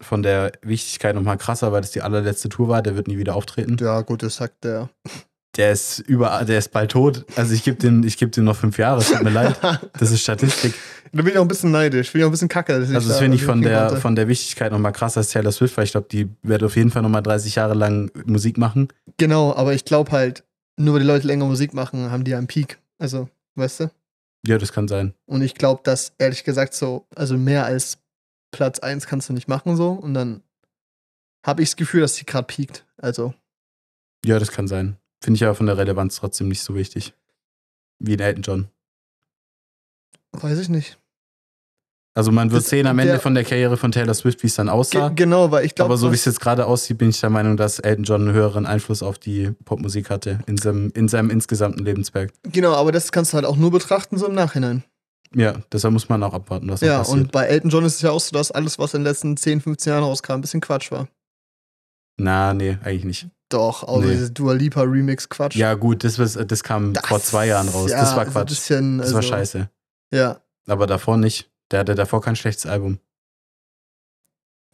[0.00, 3.34] von der Wichtigkeit nochmal krasser, weil das die allerletzte Tour war, der wird nie wieder
[3.34, 3.76] auftreten.
[3.80, 4.88] Ja, gut, das sagt der.
[5.56, 7.24] Der ist überall, der ist bald tot.
[7.34, 9.58] Also ich gebe den, ich gebe den noch fünf Jahre, es tut mir leid.
[9.98, 10.74] Das ist Statistik.
[11.12, 12.12] Da bin ich auch ein bisschen neidisch.
[12.12, 12.74] Bin ich auch ein bisschen kacke.
[12.74, 14.00] Also das da finde ich von der, konnte.
[14.00, 16.90] von der Wichtigkeit nochmal krasser als Taylor Swift, weil ich glaube, die wird auf jeden
[16.90, 18.88] Fall nochmal 30 Jahre lang Musik machen.
[19.16, 20.44] Genau, aber ich glaube halt,
[20.76, 22.78] nur weil die Leute länger Musik machen, haben die einen Peak.
[22.98, 23.90] Also, weißt du?
[24.46, 25.14] Ja, das kann sein.
[25.26, 27.98] Und ich glaube, dass, ehrlich gesagt, so, also mehr als
[28.50, 29.90] Platz 1 kannst du nicht machen, so.
[29.92, 30.42] Und dann
[31.46, 32.84] habe ich das Gefühl, dass sie gerade piekt.
[32.96, 33.34] Also,
[34.24, 34.96] Ja, das kann sein.
[35.22, 37.14] Finde ich aber von der Relevanz trotzdem nicht so wichtig.
[38.00, 38.68] Wie in Elton John.
[40.32, 40.98] weiß ich nicht.
[42.14, 44.48] Also man wird Das- sehen am der- Ende von der Karriere von Taylor Swift, wie
[44.48, 45.08] es dann aussah.
[45.08, 45.90] Ge genau, weil ich glaube.
[45.90, 48.32] aber so wie es jetzt gerade aussieht, bin ich der Meinung, dass Elton John einen
[48.32, 52.32] höheren Einfluss auf die Popmusik hatte in seinem, in seinem insgesamten Lebenswerk.
[52.42, 54.82] Genau, aber das kannst du halt auch nur betrachten, so im Nachhinein.
[55.34, 57.18] Ja, deshalb muss man auch abwarten, was da Ja, passiert.
[57.18, 59.36] und bei Elton John ist es ja auch so, dass alles, was in den letzten
[59.36, 61.08] 10, 15 Jahren rauskam, ein bisschen Quatsch war.
[62.18, 63.28] Na, nee, eigentlich nicht.
[63.50, 64.12] Doch, außer Nee.
[64.12, 65.54] dieses Dua Lipa Remix Quatsch.
[65.56, 67.90] Ja, gut, das, was- das kam vor zwei Jahren raus.
[67.90, 68.48] ja, das war Quatsch.
[68.48, 69.70] Bisschen, das war also, scheiße.
[70.12, 70.42] Ja.
[70.66, 71.50] Aber davor nicht.
[71.70, 72.98] Der hatte davor kein schlechtes Album.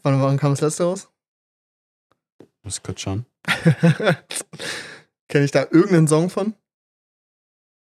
[0.02, 1.08] Wann, wann kam das letzte raus?
[2.62, 3.26] Muss ich kurz schauen.
[5.28, 6.54] Kenne ich da irgendeinen Song von?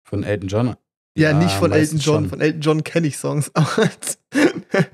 [0.08, 0.76] Von Elton John.
[1.16, 2.22] Ja, nicht von Elton John.
[2.24, 2.28] schon.
[2.30, 3.50] Von Elton John kenne ich Songs.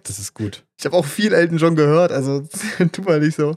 [0.04, 0.64] Das ist gut.
[0.78, 2.46] ich habe auch viel Elton John gehört, also
[2.92, 3.56] tu mal nicht so.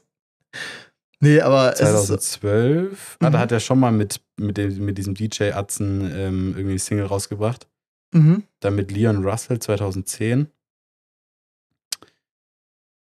[1.20, 3.16] nee, aber es ist, 2012.
[3.20, 3.40] Ah, da Mhm.
[3.42, 7.68] hat er schon mal mit, mit, dem, mit diesem DJ Atzen ähm, irgendwie Single rausgebracht.
[8.12, 8.42] mhm.
[8.60, 10.48] Dann mit Leon Russell 2010.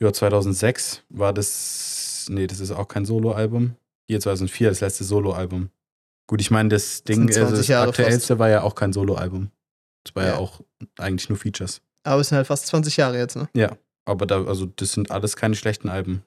[0.02, 2.28] Ja, 2006 war das.
[2.30, 3.76] Nee, das ist auch kein Soloalbum.
[4.08, 5.70] Hier 2004, das letzte Soloalbum.
[6.28, 9.52] Gut, ich meine, das Ding, also 20 das Jahre aktuellste war ja auch kein Soloalbum.
[10.04, 10.30] Das war ja.
[10.30, 10.38] Ja.
[10.38, 10.62] auch
[10.98, 11.82] eigentlich nur Features.
[12.04, 13.50] Aber es sind halt fast 20 Jahre jetzt, ne?
[14.06, 16.24] Aber da, also das sind alles keine schlechten Alben.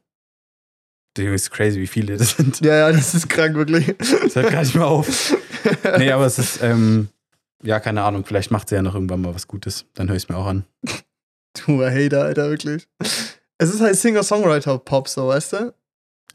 [1.14, 2.60] Das ist crazy, wie viele das sind.
[2.60, 3.94] Ja, ja, das ist krank, wirklich.
[3.98, 5.36] Das hört gar nicht mehr auf.
[5.98, 7.08] Nee, aber es ist, ähm,
[7.62, 9.84] ja, keine Ahnung, vielleicht macht sie ja noch irgendwann mal was Gutes.
[9.94, 10.64] Dann höre ich es mir auch an.
[11.66, 12.86] Du Hater, Alter, wirklich.
[13.58, 15.74] Es ist halt Singer-Songwriter-Pop, so, weißt du?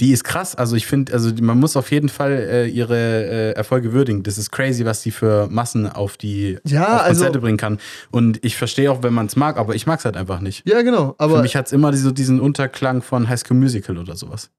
[0.04, 0.54] Die ist krass.
[0.56, 4.22] Also ich finde, also man muss auf jeden Fall äh, ihre äh, Erfolge würdigen.
[4.24, 7.22] Das ist crazy, was die für Massen auf die Ja, auf also.
[7.22, 7.80] Konzerte bringen kann.
[8.12, 10.68] Und ich verstehe auch, wenn man es mag, aber ich mag es halt einfach nicht.
[10.68, 11.12] Ja, genau.
[11.14, 14.52] für Aber mich hat es immer so diesen Unterklang von High School Musical oder sowas.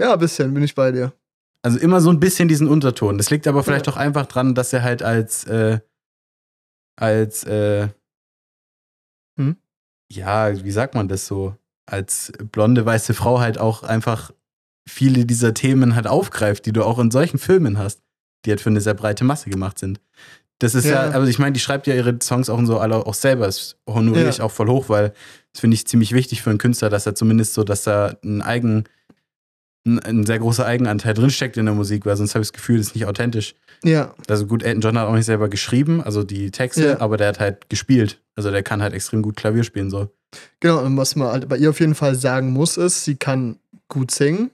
[0.00, 1.12] ja, ein bisschen bin ich bei dir.
[1.62, 3.18] Also immer so ein bisschen diesen Unterton.
[3.18, 3.92] Das liegt aber vielleicht Ja.
[3.92, 5.80] auch einfach dran, dass er halt als äh,
[6.96, 7.88] als äh,
[9.38, 9.56] Hm?
[10.10, 11.54] ja, wie sagt man das so?
[11.86, 14.30] Als blonde weiße Frau halt auch einfach
[14.88, 18.00] viele dieser Themen halt aufgreift, die du auch in solchen Filmen hast,
[18.44, 20.00] die halt für eine sehr breite Masse gemacht sind.
[20.60, 21.10] Das ist ja, Ja.
[21.10, 23.46] also ich meine, die schreibt ja ihre Songs auch so alle auch selber.
[23.46, 24.30] Das honoriere Ja.
[24.30, 25.12] ich auch voll hoch, weil
[25.52, 28.40] das finde ich ziemlich wichtig für einen Künstler, dass er zumindest so, dass da ein
[28.42, 28.84] eigen,
[29.86, 32.78] ein, ein sehr großer Eigenanteil drinsteckt in der Musik, weil sonst habe ich das Gefühl,
[32.78, 33.54] das ist nicht authentisch.
[33.84, 37.00] Ja, Also gut, Elton John hat auch nicht selber geschrieben, also die Texte, Ja.
[37.00, 38.20] aber der hat halt gespielt.
[38.36, 40.10] Also der kann halt extrem gut Klavier spielen so.
[40.60, 40.82] genau.
[40.82, 44.10] Und was man halt bei ihr auf jeden Fall sagen muss, ist, sie kann gut
[44.10, 44.50] singen.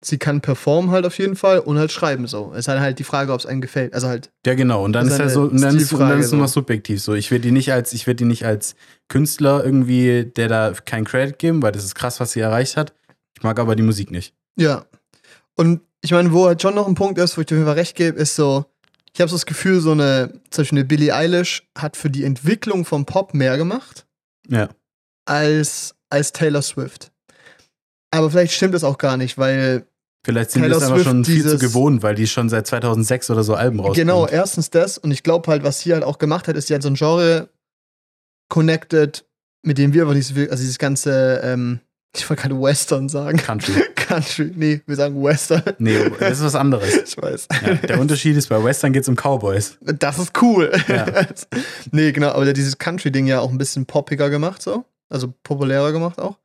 [0.00, 2.52] Sie kann performen halt auf jeden Fall und halt schreiben so.
[2.52, 3.94] Es ist halt, halt die Frage, ob es einem gefällt.
[3.94, 4.84] Also halt, Ja, genau.
[4.84, 6.46] Und dann ist er eine so, und dann ist, und dann ist so.
[6.46, 7.14] subjektiv so.
[7.14, 8.76] Ich werde die nicht als, ich werde die nicht als
[9.08, 12.94] Künstler irgendwie, der da keinen Credit geben, weil das ist krass, was sie erreicht hat.
[13.36, 14.34] Ich mag aber die Musik nicht.
[14.56, 14.84] ja.
[15.56, 17.66] Und ich meine, wo halt schon noch ein Punkt ist, wo ich dir auf jeden
[17.66, 18.66] Fall recht gebe, ist so,
[19.12, 22.22] ich habe so das Gefühl, so eine, zum Beispiel eine Billie Eilish hat für die
[22.22, 24.06] Entwicklung vom Pop mehr gemacht.
[24.48, 24.68] Ja.
[25.24, 27.10] als, als Taylor Swift.
[28.10, 29.86] Aber vielleicht stimmt das auch gar nicht, weil
[30.24, 33.44] Vielleicht sind wir es aber schon viel zu gewohnt, weil die schon seit 2006 oder
[33.44, 33.96] so Alben rausbringt.
[33.96, 36.74] genau, erstens das und ich glaube halt, was sie halt auch gemacht hat, ist, sie
[36.74, 37.48] hat so ein Genre
[38.48, 39.24] connected,
[39.62, 41.80] mit dem wir aber nicht so viel, also dieses ganze, ähm,
[42.16, 43.38] ich wollte gerade Western sagen.
[43.38, 43.72] Country.
[43.96, 45.62] Country, nee, wir sagen Western.
[45.78, 46.88] Nee, das ist was anderes.
[47.08, 47.48] Ich weiß.
[47.62, 49.78] Ja, der Unterschied ist, bei Western geht es um Cowboys.
[49.80, 50.72] Das ist cool.
[50.88, 51.06] Ja.
[51.92, 54.84] nee, genau, aber der hat dieses Country-Ding ja auch ein bisschen poppiger gemacht, so.
[55.10, 56.38] Also populärer gemacht auch.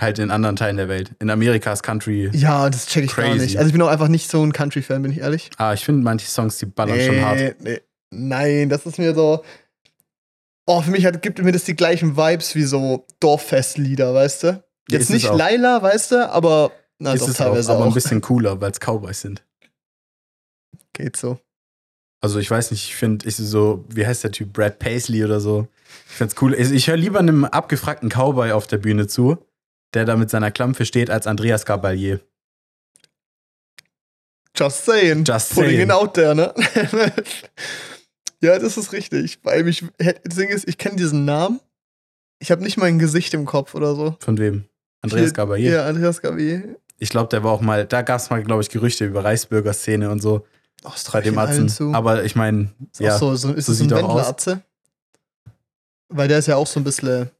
[0.00, 1.10] Halt in anderen Teilen der Welt.
[1.18, 2.30] In Amerika ist Country.
[2.32, 3.38] Ja, das check ich gar Crazy.
[3.40, 3.56] nicht.
[3.58, 5.50] Also ich bin auch einfach nicht so ein Country-Fan, bin ich ehrlich.
[5.56, 7.56] Ah, ich finde manche Songs, die ballern schon hart.
[7.60, 7.80] Nee.
[8.10, 9.44] Nein, das ist mir so.
[10.66, 14.46] Oh, für mich hat, gibt mir das die gleichen Vibes wie so Dorffestlieder, weißt du?
[14.48, 15.36] Ja, Jetzt es nicht auch.
[15.36, 17.88] Laila, weißt du, aber na, ist doch es auch, teilweise aber auch.
[17.88, 19.42] ein bisschen cooler, weil es Cowboys sind.
[20.92, 21.38] Geht so.
[22.20, 25.40] Also ich weiß nicht, ich finde, ich so, wie heißt der Typ, Brad Paisley oder
[25.40, 25.68] so.
[26.08, 26.54] Ich find's cool.
[26.54, 29.38] Ich, ich höre lieber einem abgefragten Cowboy auf der Bühne zu,
[29.94, 32.20] der da mit seiner Klampfe steht, als Andreas Gabalier.
[34.56, 35.24] Just saying.
[35.24, 35.88] Just Putting saying.
[35.88, 36.52] it out there, ne?
[38.42, 39.38] ja, das ist richtig.
[39.44, 41.60] Weil mich, das Ding ist, ich kenne diesen Namen.
[42.40, 44.16] Ich habe nicht mal ein Gesicht im Kopf oder so.
[44.20, 44.64] Von wem?
[45.00, 45.70] Andreas Gabalier.
[45.72, 46.62] Ja, Andreas Gabi.
[46.98, 50.10] Ich glaube, der war auch mal, da gab es mal, glaube ich, Gerüchte über Reichsbürgerszene
[50.10, 50.44] und so
[50.84, 51.68] Oh, bei ich dem Atzen.
[51.68, 51.92] zu.
[51.92, 54.08] Aber ich meine, Ist ja, so, so, ist so es ein sieht auch aus.
[54.16, 54.62] Wendler-Atze?
[56.08, 57.30] Weil der ist ja auch so ein bisschen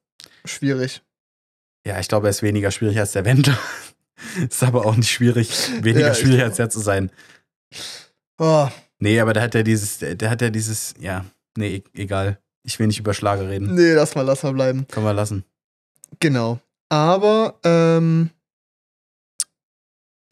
[0.45, 1.03] schwierig.
[1.87, 3.59] Ja, ich glaube, er ist weniger schwierig als der Wendler.
[4.51, 5.51] ist aber auch nicht schwierig,
[5.83, 7.11] weniger Ja, schwierig als der zu sein.
[8.38, 8.69] Oh,
[9.01, 11.25] Nee, aber der hat ja dieses, der hat ja dieses, ja,
[11.57, 12.38] nee, e- egal.
[12.64, 13.75] Ich will nicht über Schlager reden.
[13.75, 14.87] nee, lass mal, lass mal bleiben.
[14.88, 15.45] Können wir lassen.
[16.21, 16.59] Genau.
[16.88, 18.31] Aber, ähm.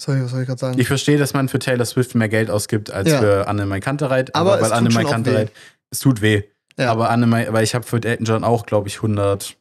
[0.01, 0.79] Sorry, was soll ich gerade sagen?
[0.79, 3.21] Ich verstehe, dass man für Taylor Swift mehr Geld ausgibt als Ja.
[3.21, 4.35] für Anne Kantereit.
[4.35, 5.53] Aber Aber es weil tut Anne Kantereit,
[5.91, 6.43] es tut weh.
[6.77, 6.91] Ja.
[6.91, 9.57] Aber Anne, weil ich habe für Elton John auch, glaube ich, 100,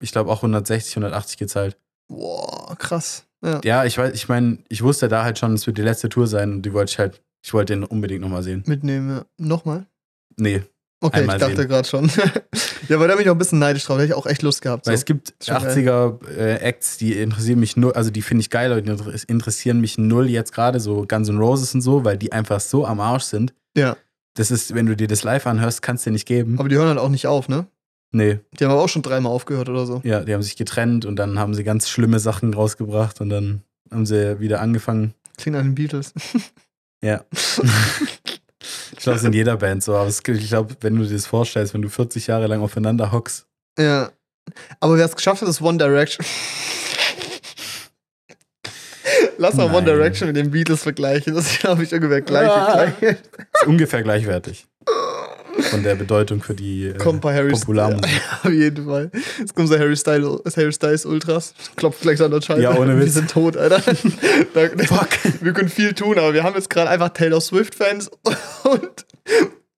[0.00, 1.76] ich glaube auch 160, 180 gezahlt.
[2.08, 3.24] Boah, krass.
[3.44, 3.60] Ja.
[3.64, 6.26] Ja, ich weiß, ich meine, ich wusste da halt schon, es wird die letzte Tour
[6.26, 8.62] sein und die wollte ich halt, ich wollte den unbedingt nochmal sehen.
[8.66, 9.10] Mitnehmen.
[9.10, 9.24] ja.
[9.38, 9.86] Nochmal?
[10.36, 10.62] Nee,
[11.02, 12.10] Okay, ich dachte gerade schon.
[12.88, 13.96] ja, aber da bin ich auch ein bisschen neidisch drauf.
[13.98, 14.86] Da hätte ich auch echt Lust gehabt.
[14.86, 14.88] So.
[14.88, 15.70] Weil es gibt Schon geil.
[15.76, 19.98] 80er-Acts, die interessieren mich null, also die finde ich geil, aber die inter- interessieren mich
[19.98, 23.24] null jetzt gerade, so Guns N' Roses und so, weil die einfach so am Arsch
[23.24, 23.52] sind.
[23.76, 23.96] Ja,
[24.34, 26.58] Das ist, wenn du dir das live anhörst, kannst du dir nicht geben.
[26.58, 27.66] aber die hören halt auch nicht auf, ne?
[28.12, 30.00] Nee, Die haben aber auch schon dreimal aufgehört oder so.
[30.04, 33.62] ja, die haben sich getrennt und dann haben sie ganz schlimme Sachen rausgebracht und dann
[33.90, 35.14] haben sie wieder angefangen.
[35.36, 36.12] Klingt an den Beatles.
[37.04, 37.24] Ja.
[37.32, 41.26] ich glaube, es ist in jeder Band so, aber ich glaube, wenn du dir das
[41.26, 43.46] vorstellst, wenn du 40 Jahre lang aufeinander hockst,
[43.78, 44.10] Ja.
[44.80, 46.24] Aber wer es geschafft hat, ist One Direction.
[49.38, 49.84] Lass mal One.
[49.84, 51.34] Direction mit den Beatles vergleichen.
[51.34, 52.48] Das ist, glaube ich, ungefähr gleich.
[52.48, 52.86] Ah.
[52.98, 53.12] gleich.
[53.52, 54.66] ist ungefähr gleichwertig.
[55.70, 58.10] Von der Bedeutung für die äh, Kommt bei Harry Popularmusik.
[58.10, 59.10] Ja, auf jeden Fall.
[59.38, 61.54] Jetzt kommen so Harry Styles, Harry Styles Ultras.
[61.76, 62.62] Klopft gleich so an der Scheibe.
[62.62, 63.14] Ja, ohne Wir Witz.
[63.14, 63.80] sind tot, Alter.
[64.54, 65.08] Da, Fuck.
[65.40, 68.10] Wir können viel tun, aber wir haben jetzt gerade einfach Taylor Swift-Fans
[68.64, 69.06] und,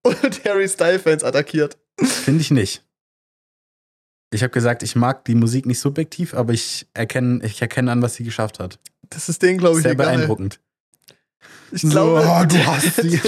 [0.03, 1.77] und Harry Styles-Fans attackiert.
[2.01, 2.85] Finde ich nicht.
[4.31, 8.03] Ich habe gesagt, ich mag die Musik nicht subjektiv, aber ich erkenne, ich erkenne an,
[8.03, 8.79] was sie geschafft hat.
[9.11, 10.07] Das ist denen, glaube ich, Sehr egal.
[10.07, 10.61] beeindruckend.
[11.73, 13.21] Ich glaube, oh, du hast sie.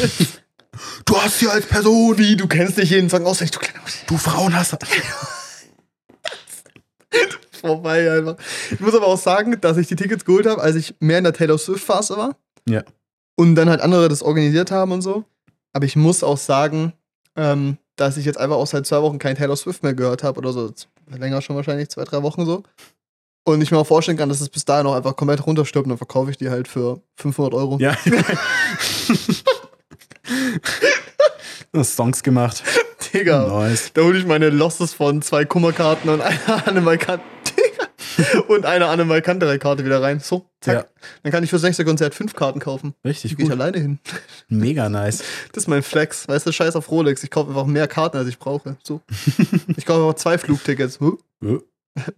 [1.10, 2.16] Du hast sie als Person.
[2.18, 4.78] Wie, du kennst nicht jeden Song auswendig, du kleiner Du Frauenhasser.
[7.60, 8.36] vorbei einfach.
[8.70, 11.24] Ich muss aber auch sagen, dass ich die Tickets geholt habe, als ich mehr in
[11.24, 12.36] der Taylor Swift-Phase war.
[12.68, 12.84] Ja.
[13.34, 15.24] Und dann halt andere das organisiert haben und so.
[15.72, 16.92] Aber ich muss auch sagen,
[17.34, 20.38] ähm, dass ich jetzt einfach auch seit zwei Wochen kein Taylor Swift mehr gehört habe
[20.38, 20.72] oder so.
[21.08, 22.62] Länger schon wahrscheinlich, zwei, drei Wochen so.
[23.42, 25.90] Und ich mir auch vorstellen kann, dass es bis dahin auch einfach komplett runterstirbt und
[25.90, 27.78] dann verkaufe ich die halt für 500 Euro.
[27.80, 27.96] Ja.
[31.72, 32.62] du hast Songs gemacht.
[33.12, 33.46] Digga.
[33.48, 33.92] Nice.
[33.92, 37.24] Da hole ich meine Losses von zwei Kummerkarten und einer Animal Kante.
[38.48, 40.20] und einer Animal Kante Karte wieder rein.
[40.20, 40.74] So, zack.
[40.74, 40.84] Ja,
[41.22, 42.94] Dann kann ich fürs nächste Konzert fünf Karten kaufen.
[43.04, 43.60] richtig Die gehe ich gut.
[43.60, 43.98] alleine hin.
[44.48, 45.22] Mega nice.
[45.52, 46.28] Das ist mein Flex.
[46.28, 47.22] Weißt du, scheiß auf Rolex.
[47.24, 48.76] Ich kaufe einfach mehr Karten, als ich brauche.
[48.82, 49.00] So.
[49.76, 51.00] ich kaufe einfach zwei Flugtickets.
[51.00, 51.18] Huh.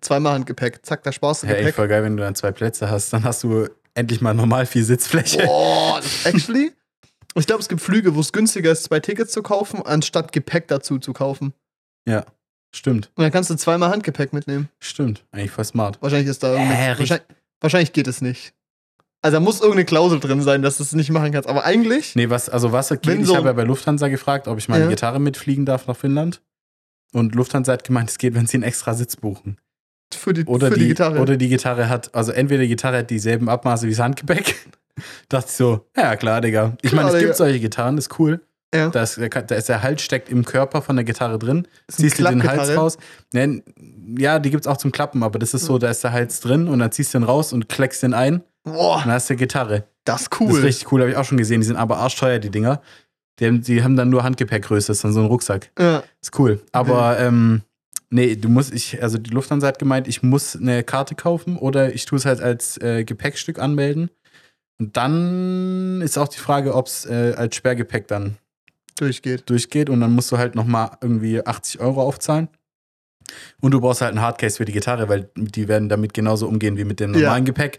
[0.01, 0.85] Zweimal Handgepäck.
[0.85, 1.75] Zack, da sparst du echt Gepäck.
[1.77, 3.12] voll geil, wenn du dann zwei Plätze hast.
[3.12, 5.44] Dann hast du endlich mal normal viel Sitzfläche.
[5.44, 6.72] Boah, actually.
[7.35, 10.68] Ich glaube, es gibt Flüge, wo es günstiger ist, zwei Tickets zu kaufen, anstatt Gepäck
[10.68, 11.55] dazu zu kaufen.
[12.07, 12.25] Ja,
[12.75, 13.11] stimmt.
[13.14, 14.68] Und dann kannst du zweimal Handgepäck mitnehmen.
[14.81, 15.25] Stimmt.
[15.33, 16.01] Eigentlich voll smart.
[16.03, 16.59] Wahrscheinlich ist da Äh,
[16.90, 16.99] richtig.
[17.11, 17.27] wahrscheinlich,
[17.61, 18.53] wahrscheinlich geht es nicht.
[19.25, 21.49] Also da muss irgendeine Klausel drin sein, dass du es nicht machen kannst.
[21.49, 24.49] Aber eigentlich, Nee, was, also was geht, Wenn ich so- habe ja bei Lufthansa gefragt,
[24.49, 24.90] ob ich meine Ja.
[24.90, 26.42] Gitarre mitfliegen darf nach Finnland.
[27.12, 29.59] Und Lufthansa hat gemeint, es geht, wenn sie einen extra Sitz buchen.
[30.14, 31.21] für die, Oder, für die, die Gitarre.
[31.21, 34.57] oder die Gitarre hat, also entweder die Gitarre hat dieselben Abmaße wie das Handgepäck.
[35.29, 36.77] Dachte ich so, ja klar, Digga.
[36.83, 37.27] Ich meine, es Digga.
[37.27, 38.41] gibt solche Gitarren, das ist cool.
[38.75, 38.88] ja.
[38.91, 41.67] Da ist, da ist der Halt steckt im Körper von der Gitarre drin.
[41.87, 42.99] Das ist eine Ziehst du den Hals raus.
[43.33, 43.62] Nee,
[44.19, 46.69] ja, die gibt's auch zum Klappen, aber das ist so, da ist der Hals drin
[46.69, 48.43] und dann ziehst du den raus und kleckst den ein.
[48.65, 49.85] Und Boah, dann hast du Gitarre.
[50.05, 50.51] das ist Das cool.
[50.59, 51.61] ist richtig cool, habe ich auch schon gesehen.
[51.61, 52.81] Die sind aber arschteuer, die Dinger.
[53.38, 55.71] Die haben, die haben dann nur Handgepäckgröße, das ist dann so ein Rucksack.
[55.79, 56.03] ja.
[56.21, 56.61] Ist cool.
[56.71, 57.62] Aber ähm,
[58.11, 61.93] nee, du musst, ich, also die Lufthansa hat gemeint, ich muss eine Karte kaufen oder
[61.95, 64.11] ich tue es halt als äh, Gepäckstück anmelden.
[64.78, 68.37] Und dann ist auch die Frage, ob es äh, als Sperrgepäck dann
[68.98, 69.48] Durchgeht.
[69.48, 72.48] durchgeht und dann musst du halt nochmal irgendwie 80 Euro aufzahlen.
[73.61, 76.76] Und du brauchst halt einen Hardcase für die Gitarre, weil die werden damit genauso umgehen
[76.76, 77.20] wie mit dem Ja.
[77.20, 77.78] normalen Gepäck.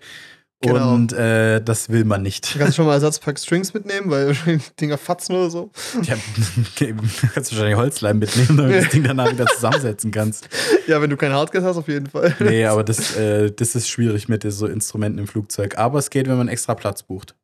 [0.64, 0.94] Genau.
[0.94, 2.56] Und äh, das will man nicht.
[2.56, 4.36] Du kannst schon mal Ersatzpack Strings mitnehmen, weil
[4.80, 5.72] Dinger fatzen oder so.
[6.04, 6.16] Ja,
[6.74, 10.50] okay, du kannst wahrscheinlich Holzleim mitnehmen, damit du das Ding danach wieder zusammensetzen kannkannst.
[10.88, 12.36] Ja, wenn du kein Hardcase hast, auf jeden Fall.
[12.40, 15.78] Nee, aber das, äh, das ist schwierig mit so Instrumenten im Flugzeug.
[15.78, 17.36] Aber es geht, wenn man extra Platz bucht.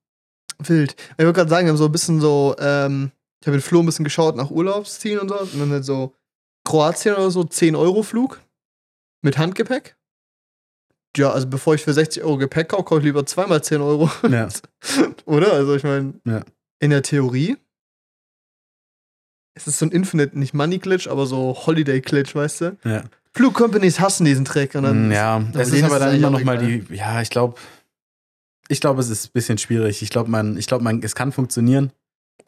[0.60, 0.96] Wild.
[1.18, 3.80] Ich wollte gerade sagen, wir haben so ein bisschen so, ähm, ich habe mit Flo
[3.80, 5.40] ein bisschen geschaut nach Urlaubszielen und so.
[5.40, 6.14] Und dann halt so
[6.66, 8.42] Kroatien oder so, 10 Euro Flug
[9.22, 9.96] mit Handgepäck.
[11.18, 14.10] Ja, also bevor ich für 60 Euro Gepäck kaufe, kaufe ich lieber zweimal 10 Euro.
[14.30, 14.48] Ja.
[15.26, 15.54] Oder?
[15.54, 16.44] Also ich meine, Ja.
[16.80, 17.58] in der Theorie
[19.56, 22.78] es ist so ein Infinite, nicht Money Glitch, aber so Holiday Glitch, weißt du?
[22.86, 24.74] Ja, Flugcompanies hassen diesen Trick.
[24.76, 27.22] Und dann Mm, ja es ist aber dann immer eigentlich noch mal auch die, ja,
[27.22, 27.60] ich glaube,
[28.70, 30.02] ich glaube, es ist ein bisschen schwierig.
[30.02, 31.92] Ich glaube, man, ich glaube, man, es kann funktionieren.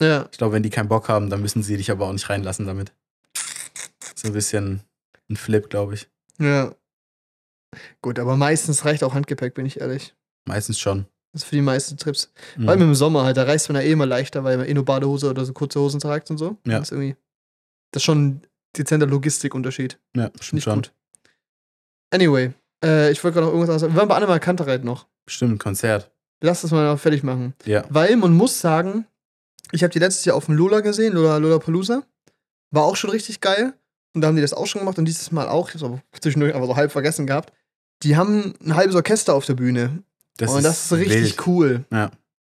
[0.00, 0.26] ja.
[0.32, 2.64] Ich glaube, wenn die keinen Bock haben, dann müssen sie dich aber auch nicht reinlassen
[2.66, 2.92] damit.
[4.14, 4.80] So ein bisschen
[5.28, 6.08] ein Flip, glaube ich.
[6.38, 6.72] Ja.
[8.00, 10.14] Gut, aber meistens reicht auch Handgepäck, bin ich ehrlich.
[10.46, 11.06] Meistens schon.
[11.32, 12.30] Das ist für die meisten Trips.
[12.56, 12.64] Mhm.
[12.64, 14.74] Vor allem im Sommer halt, da reist man ja eh immer leichter, weil man eh
[14.74, 16.58] nur Badehose oder so kurze Hosen tragt und so.
[16.66, 16.78] Ja.
[16.78, 17.16] Das ist irgendwie.
[17.92, 18.42] Das ist schon ein
[18.76, 19.98] dezenter Logistikunterschied.
[20.14, 20.74] ja, stimmt ich schon.
[20.76, 20.92] gut.
[22.10, 22.52] Anyway,
[22.84, 23.94] äh, ich wollte gerade noch irgendwas sagen.
[23.94, 25.06] Wir waren bei Annemal Kantereit noch.
[25.26, 26.10] Stimmt, Konzert.
[26.42, 27.54] Lass das mal noch fertig machen.
[27.64, 27.84] Ja.
[27.88, 29.06] Weil man muss sagen,
[29.70, 32.02] ich habe die letztes Jahr auf dem Lola gesehen, Lola, Lola Palooza.
[32.70, 33.74] War auch schon richtig geil.
[34.14, 35.68] Und da haben die das auch schon gemacht und dieses Mal auch.
[35.68, 37.52] Ich habe aber zwischendurch einfach so halb vergessen gehabt.
[38.02, 40.02] Die haben ein halbes Orchester auf der Bühne.
[40.38, 41.46] Das und das ist richtig wild.
[41.46, 41.84] cool.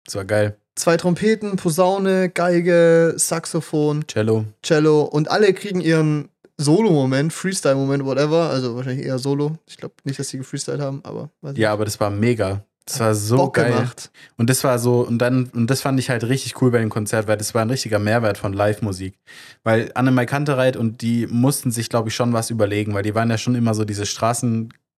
[0.05, 0.57] Das war geil.
[0.75, 4.45] zwei Trompeten, Posaune, Geige, Saxophon, Cello.
[4.63, 8.51] Cello und alle kriegen ihren Solo-Moment, Freestyle-Moment, whatever.
[8.51, 9.59] Also wahrscheinlich eher Solo.
[9.67, 12.65] Ich glaube nicht, dass sie gefreestylt haben, aber weiß Ja, aber das war mega.
[12.87, 13.73] Das war so Bock geil.
[13.73, 14.11] gemacht.
[14.37, 16.89] Und das war so, und dann, und das fand ich halt richtig cool bei dem
[16.89, 19.19] Konzert, weil das war ein richtiger Mehrwert von Live-Musik.
[19.65, 23.29] Weil Annemai Kantereit und die mussten sich, glaube ich, schon was überlegen, weil die waren
[23.29, 24.07] ja schon immer so diese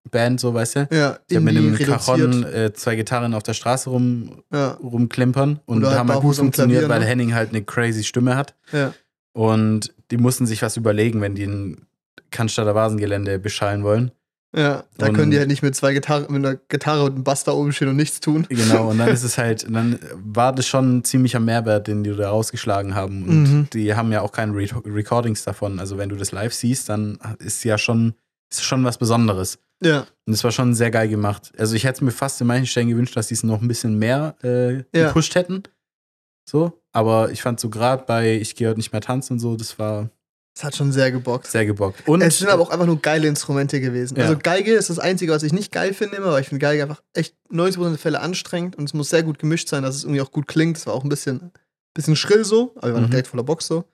[0.07, 0.89] Straßenband, so weißt du.
[0.93, 5.61] Ja, Die haben mit einem Cajon äh, zwei Gitarren auf der Straße rum, Ja, rumklimpern
[5.67, 7.07] und Oder halt haben halt gut funktioniert, Klavier, weil ne?
[7.07, 8.55] Henning halt eine crazy Stimme hat.
[8.73, 8.93] ja.
[9.35, 11.87] Und die mussten sich was überlegen, wenn die ein
[12.33, 14.11] Cannstatter Vasengelände beschallen wollen.
[14.57, 17.23] Ja, da Und- können die halt nicht mit zwei Gitarren, mit einer Gitarre und einem
[17.25, 18.47] Bass da oben stehen und nichts tun.
[18.49, 22.17] Genau, und dann ist es halt, dann war das schon ein ziemlicher Mehrwert, den die
[22.17, 23.29] da rausgeschlagen haben.
[23.29, 23.71] Und Mhm.
[23.73, 25.79] die haben ja auch keine Re Recordings davon.
[25.79, 28.15] Also wenn du das live siehst, dann ist ja schon,
[28.51, 29.59] ist schon was Besonderes.
[29.83, 31.53] Ja, Und es war schon sehr geil gemacht.
[31.57, 33.69] Also ich hätte es mir fast in manchen Stellen gewünscht, dass die es noch ein
[33.69, 35.09] bisschen mehr äh, Ja.
[35.09, 35.63] gepusht hätten.
[36.49, 39.57] So, aber ich fand so gerade bei Ich gehe heute nicht mehr tanzen und so,
[39.57, 40.11] das war
[40.57, 41.47] es hat schon sehr gebockt.
[41.47, 42.09] sehr gebockt.
[42.09, 44.17] Und es sind aber auch einfach nur geile Instrumente gewesen.
[44.17, 44.25] Ja.
[44.25, 46.83] Also Geige ist das Einzige, was ich nicht geil finde, immer, weil ich finde Geige
[46.83, 50.03] einfach echt 90% der Fälle anstrengend und es muss sehr gut gemischt sein, dass es
[50.03, 50.77] irgendwie auch gut klingt.
[50.77, 51.53] Es war auch ein bisschen,
[51.95, 53.11] bisschen schrill so, aber wir waren Mhm.
[53.11, 53.85] direkt voller Box so.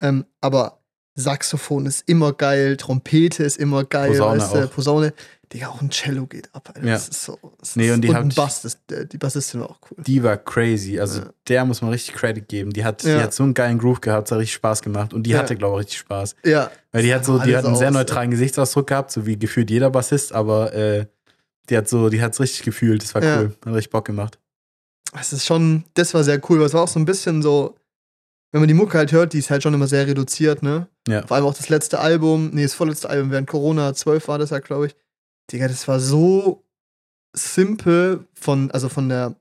[0.00, 0.82] Ähm, aber
[1.16, 4.70] Saxophon ist immer geil, Trompete ist immer geil, Posaune weißt du, auch.
[4.70, 5.14] Posaune.
[5.52, 6.84] Digga, auch ein Cello geht ab, Alter.
[6.86, 6.94] Ja.
[6.94, 7.38] Das ist so.
[7.60, 10.02] Das Nee, und die und hat- ein Bass, das, der- die Bassistin war auch cool.
[10.04, 10.98] die war crazy.
[10.98, 11.30] Also Ja.
[11.48, 12.72] der muss man richtig Credit geben.
[12.72, 13.16] Die hat, Ja.
[13.18, 15.14] die hat so einen geilen Groove gehabt, es hat richtig Spaß gemacht.
[15.14, 15.38] Und die Ja.
[15.38, 16.34] hatte, glaube ich, richtig Spaß.
[16.44, 16.70] Ja.
[16.90, 19.70] Weil die hat so, die hat einen sehr aus, neutralen Gesichtsausdruck gehabt, so wie gefühlt
[19.70, 21.06] jeder Bassist, aber äh,
[21.70, 23.02] die hat so, die hat's richtig gefühlt.
[23.04, 23.54] Das war cool.
[23.64, 24.38] Hat richtig Bock gemacht.
[25.18, 27.76] Es ist schon, das war sehr cool, weil es war auch so ein bisschen so,
[28.56, 30.88] wenn man die Mucke halt hört, die ist halt schon immer sehr reduziert, ne?
[31.06, 31.26] Ja.
[31.26, 34.48] Vor allem auch das letzte Album, nee, das vorletzte Album während Corona, 12 war das
[34.48, 34.96] ja, glaube ich.
[35.52, 36.64] Digga, das war so
[37.34, 39.36] simpel von, also von der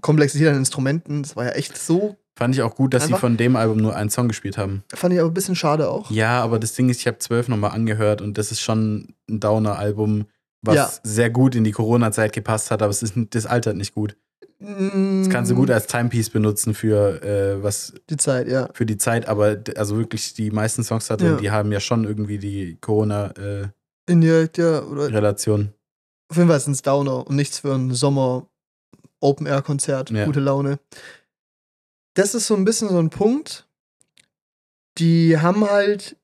[0.00, 3.36] Komplexität an Instrumenten, das war ja echt so, Fand ich auch gut, dass sie von
[3.36, 4.84] dem Album nur einen Song gespielt haben.
[4.94, 6.08] fand ich aber ein bisschen schade auch.
[6.08, 9.40] Ja, aber das Ding ist, ich habe zwölf nochmal angehört und das ist schon ein
[9.40, 10.26] Downer-Album,
[10.62, 10.90] was Ja.
[11.02, 14.16] sehr gut in die Corona-Zeit gepasst hat, aber es ist, das altert nicht gut.
[14.60, 18.68] Das kannst du gut als Timepiece benutzen für äh, was Die Zeit, ja.
[18.72, 21.36] für die Zeit, aber also wirklich die meisten Songs da drin, Ja.
[21.36, 23.72] die haben ja schon irgendwie die Corona-Relation.
[24.08, 24.82] Indirekt, ja.
[24.82, 25.10] Oder auf
[26.36, 30.10] jeden Fall ist es Downer und nichts für ein Sommer-Open-Air-Konzert.
[30.10, 30.24] Ja.
[30.24, 30.78] Gute Laune.
[32.14, 33.68] Das ist so ein bisschen so ein Punkt.
[34.98, 36.16] Die haben halt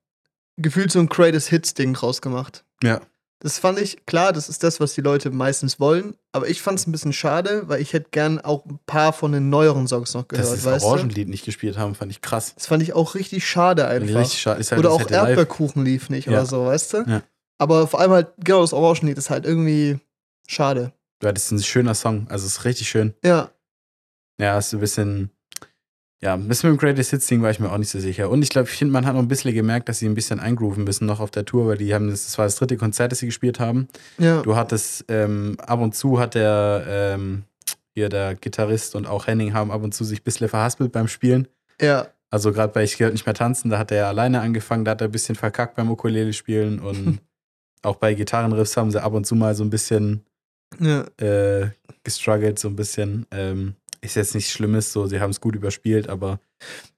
[0.57, 2.65] gefühlt so ein Greatest Hits-Ding draus gemacht.
[2.83, 3.01] ja.
[3.45, 6.79] Das fand ich, klar, das ist das, was die Leute meistens wollen, aber ich fand
[6.79, 10.15] es ein bisschen schade, weil ich hätte gern auch ein paar von den neueren Songs
[10.15, 10.83] noch gehört, Dass sie das?
[10.83, 12.55] Orangenlied nicht gespielt haben, fand ich krass.
[12.55, 14.17] Das fand ich auch richtig schade einfach.
[14.21, 14.61] richtig schade.
[14.61, 16.33] Ist halt Oder auch live- Erdbeerkuchen lief nicht Ja.
[16.33, 16.97] oder so, weißt du?
[17.07, 17.23] Ja.
[17.59, 19.99] Aber vor allem halt, genau, das Orangenlied ist halt irgendwie
[20.49, 20.93] schade.
[21.23, 22.27] Ja, das ist ein schöner Song.
[22.31, 23.13] Also es ist richtig schön.
[23.23, 23.51] Ja,
[24.41, 25.31] Ja, ist ein bisschen.
[26.25, 28.31] Ja, das mit dem Greatest Hits Ding war ich mir auch nicht so sicher.
[28.31, 30.41] Und ich glaube, ich finde, man hat noch ein bisschen gemerkt, dass sie ein bisschen
[30.41, 33.19] eingrooven müssen noch auf der Tour, weil die haben, das, war das dritte Konzert, das
[33.19, 33.89] sie gespielt haben.
[34.17, 34.41] ja.
[34.41, 37.43] Du hattest, ähm, ab und zu hat der, ähm,
[37.95, 41.09] hier der Gitarrist und auch Henning haben ab und zu sich ein bisschen verhaspelt beim
[41.09, 41.47] Spielen.
[41.79, 44.87] Ja, Also gerade bei Ich gehört nicht mehr tanzen, da hat er ja alleine angefangen,
[44.87, 47.21] da hat er ein bisschen verkackt beim Ukulele spielen und
[47.83, 50.25] auch bei Gitarrenriffs haben sie ab und zu mal so ein bisschen
[50.81, 51.05] ja.
[51.19, 51.69] äh,
[52.03, 53.27] gestruggelt, so ein bisschen.
[53.31, 56.41] Ähm, ist jetzt nichts Schlimmes, so, sie haben es gut überspielt, aber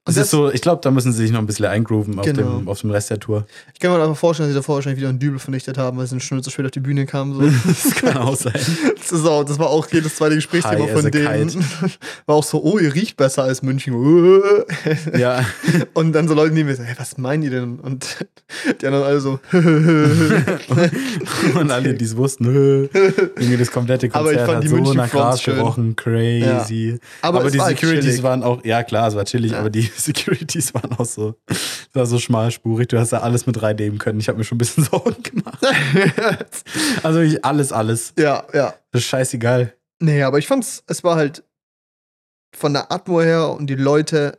[0.06, 2.24] es das- ist so, ich glaube, da müssen sie sich noch ein bisschen eingrooven auf,
[2.24, 2.58] Genau.
[2.58, 3.46] dem, auf dem Rest der Tour.
[3.74, 6.06] Ich kann mir einfach vorstellen, dass sie davor wahrscheinlich wieder einen Dübel vernichtet haben, weil
[6.06, 7.34] sie schon so spät auf die Bühne kamen.
[7.34, 7.40] So.
[7.66, 8.52] Das kann auch sein.
[9.10, 11.48] Das, auch, das war auch jedes zweite Gesprächsthema von denen.
[11.48, 11.60] kite.
[12.26, 13.94] War auch so, oh, ihr riecht besser als München.
[15.18, 15.44] Ja,
[15.94, 17.78] Und dann so Leute neben mir so, hey, was meinen die denn?
[17.80, 18.26] Und
[18.80, 19.38] die anderen alle so,
[21.58, 24.76] und alle, die es wussten, irgendwie das komplette Aber ich Konzert fand hat die so
[24.76, 26.98] München nach Gras gerochen, crazy.
[27.22, 28.22] Aber, Aber, es die war halt Securities chillig.
[28.22, 29.60] waren auch, ja klar, es war chillig, Ja.
[29.60, 31.34] aber die Securities waren auch so,
[31.92, 34.20] war so schmalspurig, du hast da alles mit reinnehmen können.
[34.20, 35.58] Ich habe mir schon ein bisschen Sorgen gemacht.
[37.02, 38.12] Also ich, alles, alles.
[38.18, 38.74] ja, ja.
[38.90, 39.74] Das ist scheißegal.
[40.00, 41.44] Nee, aber ich fand's, es war halt
[42.54, 44.38] von der Atmo her und die Leute,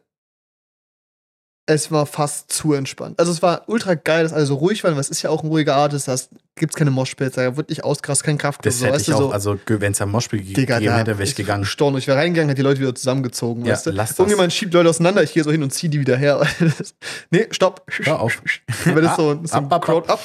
[1.70, 3.20] es war fast zu entspannt.
[3.20, 5.44] Also es war ultra geil, dass alle so ruhig waren, weil es ist ja auch
[5.44, 6.16] ein ruhiger Artist, da
[6.56, 9.32] gibt's keine Moshpits, da wird nicht ausgerast, kein Kraftclub, Das so, hätte ich auch, so,
[9.32, 11.64] also wenn es am Digga, gegeben hätte, wäre ich gegangen.
[11.64, 11.98] gestorben.
[11.98, 13.92] Ich wäre reingegangen, hätte die Leute wieder zusammengezogen, Ja, weißt du?
[13.92, 14.20] lass das.
[14.20, 16.48] Irgendjemand schiebt Leute auseinander, ich gehe so hin und zieh die wieder her.
[17.32, 17.84] nee, stopp.
[18.04, 18.42] Hör auf.
[18.86, 19.86] Wenn das so, so Ab, ab, ab.
[19.86, 20.20] Crowd up.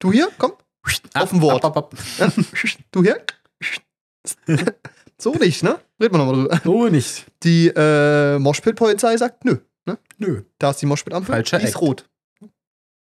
[0.00, 0.52] Du hier, komm.
[1.14, 1.64] Auf ein Wort.
[1.64, 2.32] Ab, ab, ab.
[2.90, 3.20] Du hier.
[5.18, 5.78] so nicht, ne?
[6.00, 6.60] Reden wir nochmal drüber.
[6.64, 7.26] So nicht.
[7.44, 9.58] Die äh, Moshpit-Polizei sagt, nö.
[10.18, 10.42] Nö.
[10.58, 11.80] Da ist die Moshpit-Ampel, Falscher die ist Act.
[11.82, 12.08] rot.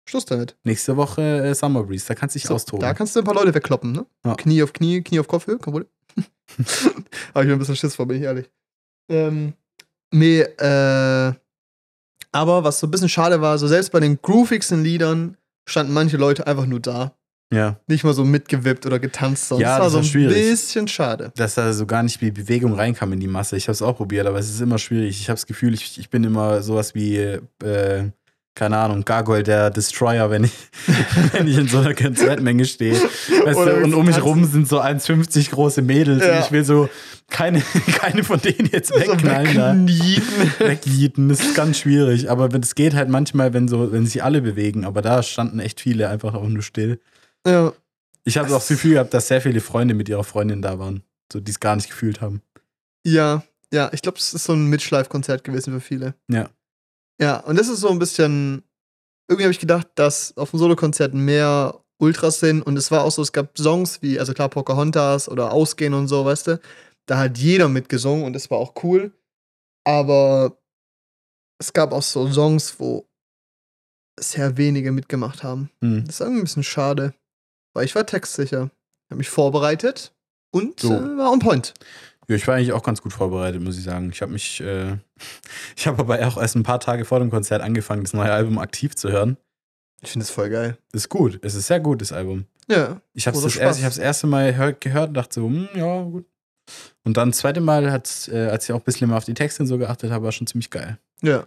[0.08, 0.56] Schluss damit.
[0.64, 2.80] Nächste Woche äh, Summer Breeze, da kannst du dich So, austoben.
[2.80, 4.06] da kannst du ein paar Leute wegkloppen, ne?
[4.24, 4.34] Ja.
[4.34, 5.86] Knie auf Knie, Knie auf Kopfhöhe, kein Problem.
[7.34, 8.50] Habe ich mir ein bisschen Schiss vor, bin ich ehrlich.
[9.08, 9.54] Ähm,
[10.12, 11.32] nee, äh,
[12.32, 15.36] aber was so ein bisschen schade war, so selbst bei den groovigsten Liedern
[15.68, 17.14] standen manche Leute einfach nur da.
[17.52, 17.80] Ja.
[17.88, 19.48] Nicht mal so mitgewippt oder getanzt.
[19.48, 19.62] Sonst.
[19.62, 20.36] Ja, das war so ein schwierig.
[20.36, 21.32] bisschen schade.
[21.36, 23.56] Dass da so gar nicht die Bewegung reinkam in die Masse.
[23.56, 25.20] Ich habe es auch probiert, aber es ist immer schwierig.
[25.20, 28.10] Ich habe das Gefühl, ich, ich bin immer sowas wie, äh,
[28.54, 30.52] keine Ahnung, Gargoyle, der Destroyer, wenn ich,
[31.32, 32.94] wenn ich in so einer Konzertmenge stehe.
[32.94, 36.34] Weißt du, und um mich rum sind so 1,50 große Mädels Ja.
[36.36, 36.88] und ich will so
[37.28, 37.62] keine,
[37.98, 40.52] keine von denen jetzt wegknallen wegknieten.
[40.68, 42.30] Wegjieten, das ist ganz schwierig.
[42.30, 44.84] Aber es geht halt manchmal, wenn so, wenn sich alle bewegen.
[44.84, 47.00] Aber da standen echt viele einfach auch nur still.
[47.46, 47.72] Ja.
[48.24, 51.02] Ich habe auch das Gefühl gehabt, dass sehr viele Freunde mit ihrer Freundin da waren,
[51.32, 52.42] so die es gar nicht gefühlt haben.
[53.04, 56.14] Ja, ja, ich glaube, es ist so ein Mitschleifkonzert gewesen für viele.
[56.28, 56.50] Ja.
[57.20, 58.62] Ja, und das ist so ein bisschen.
[59.28, 63.12] Irgendwie habe ich gedacht, dass auf dem Solokonzert mehr Ultras sind und es war auch
[63.12, 66.60] so, es gab Songs wie, also klar, Pocahontas oder Ausgehen und so, weißt du.
[67.06, 69.12] Da hat jeder mitgesungen und das war auch cool.
[69.84, 70.58] Aber
[71.58, 73.08] es gab auch so Songs, wo
[74.18, 75.70] sehr wenige mitgemacht haben.
[75.82, 76.04] Hm.
[76.04, 77.14] Das ist irgendwie ein bisschen schade,
[77.74, 78.70] weil ich war textsicher.
[79.06, 80.12] Ich habe mich vorbereitet
[80.52, 80.92] und So.
[80.94, 81.74] äh, war on point.
[82.28, 84.10] Ja, ich war eigentlich auch ganz gut vorbereitet, muss ich sagen.
[84.12, 84.96] Ich habe mich, äh,
[85.76, 88.58] ich habe aber auch erst ein paar Tage vor dem Konzert angefangen, das neue Album
[88.58, 89.36] aktiv zu hören.
[90.02, 90.78] Ich finde das voll geil.
[90.92, 91.38] Ist gut.
[91.42, 92.46] Es ist sehr gut, das Album.
[92.68, 93.00] Ja.
[93.14, 95.68] Ich habe Großer das, erst, ich das erste Mal hör, gehört und dachte so, hm,
[95.74, 96.24] ja, gut.
[97.02, 99.34] Und dann das zweite Mal, hat, äh, als ich auch ein bisschen mehr auf die
[99.34, 100.98] Texte und so geachtet habe, war schon ziemlich geil.
[101.20, 101.46] Ja.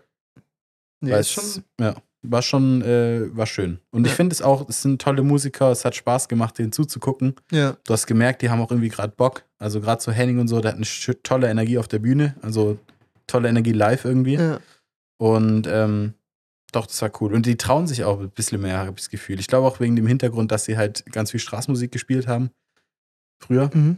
[0.99, 1.43] Nee, Weil ist schon.
[1.45, 3.79] es- ja, war schon, äh, war schön.
[3.91, 4.15] Und ich Ja.
[4.15, 7.35] finde es auch, es sind tolle Musiker, es hat Spaß gemacht, denen zuzugucken.
[7.51, 7.77] Ja.
[7.85, 9.43] Du hast gemerkt, die haben auch irgendwie gerade Bock.
[9.59, 12.35] Also gerade so Henning und so, der hat eine tolle Energie auf der Bühne.
[12.41, 12.79] Also
[13.27, 14.35] tolle Energie live irgendwie.
[14.35, 14.59] Ja.
[15.17, 16.13] Und ähm,
[16.71, 17.33] doch, das war cool.
[17.33, 19.39] Und die trauen sich auch ein bisschen mehr, habe ich das Gefühl.
[19.39, 22.49] Ich glaube auch wegen dem Hintergrund, dass sie halt ganz viel Straßenmusik gespielt haben.
[23.39, 23.69] Früher.
[23.73, 23.97] Mhm.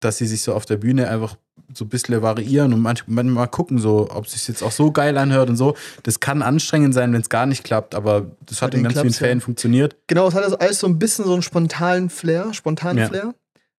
[0.00, 1.36] Dass sie sich so auf der Bühne einfach
[1.74, 4.92] so ein bisschen variieren und manch- manchmal gucken, so, ob es sich jetzt auch so
[4.92, 5.76] geil anhört und so.
[6.04, 9.02] Das kann anstrengend sein, wenn es gar nicht klappt, aber das hat in ganz vielen
[9.04, 9.26] klappt's, ja.
[9.26, 9.96] Fällen funktioniert.
[10.06, 13.08] Genau, es hat also alles so ein bisschen so einen spontanen Flair, spontanen Ja.
[13.08, 13.34] Flair.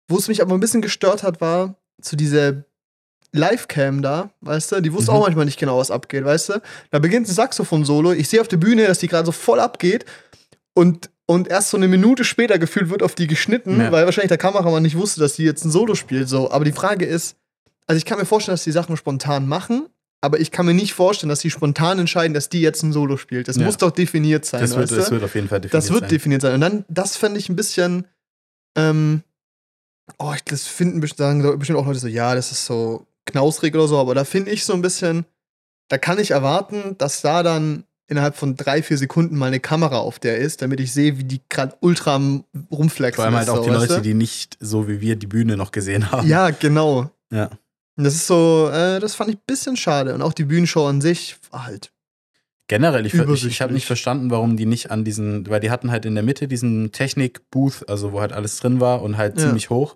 [0.10, 2.64] Wo es mich aber ein bisschen gestört hat, war zu dieser
[3.34, 5.18] Livecam da, weißt du, die wusste Mhm.
[5.18, 6.62] auch manchmal nicht genau, was abgeht, weißt du.
[6.92, 10.06] Da beginnt ein Saxophon-Solo, ich sehe auf der Bühne, dass die gerade so voll abgeht
[10.74, 13.92] und, und erst so eine Minute später gefühlt wird auf die geschnitten, Ja.
[13.92, 16.50] weil wahrscheinlich der Kameramann nicht wusste, dass die jetzt ein Solo spielt, so.
[16.52, 17.36] Aber die Frage ist,
[17.88, 19.88] also ich kann mir vorstellen, dass die Sachen spontan machen,
[20.22, 23.18] aber ich kann mir nicht vorstellen, dass die spontan entscheiden, dass die jetzt ein Solo
[23.18, 23.48] spielt.
[23.48, 23.66] Das Ja.
[23.66, 26.10] muss doch definiert sein, Das wird, das wird auf jeden Fall definiert Das wird sein.
[26.10, 26.54] definiert sein.
[26.56, 28.06] Und dann, das fände ich ein bisschen,
[28.78, 29.24] ähm,
[30.18, 33.88] oh, ich, das finden sagen bestimmt auch Leute so, ja, das ist so knausrig oder
[33.88, 35.26] so, aber da finde ich so ein bisschen,
[35.90, 39.98] da kann ich erwarten, dass da dann innerhalb von drei, vier Sekunden mal eine Kamera
[39.98, 42.16] auf der ist, damit ich sehe, wie die gerade ultra
[42.72, 45.72] rumflexen Vor allem halt auch die Leute, die nicht so wie wir die Bühne noch
[45.72, 46.28] gesehen haben.
[46.28, 47.12] Ja, genau.
[47.32, 47.50] Ja.
[47.98, 50.14] Und das ist so, äh, das fand ich ein bisschen schade.
[50.14, 51.92] Und auch die Bühnenshow an sich war halt.
[52.70, 55.90] Generell, ich, ich, ich habe nicht verstanden, warum die nicht an diesen, weil die hatten
[55.90, 59.44] halt in der Mitte diesen Technik-Booth, also wo halt alles drin war und halt Ja.
[59.48, 59.96] ziemlich hoch.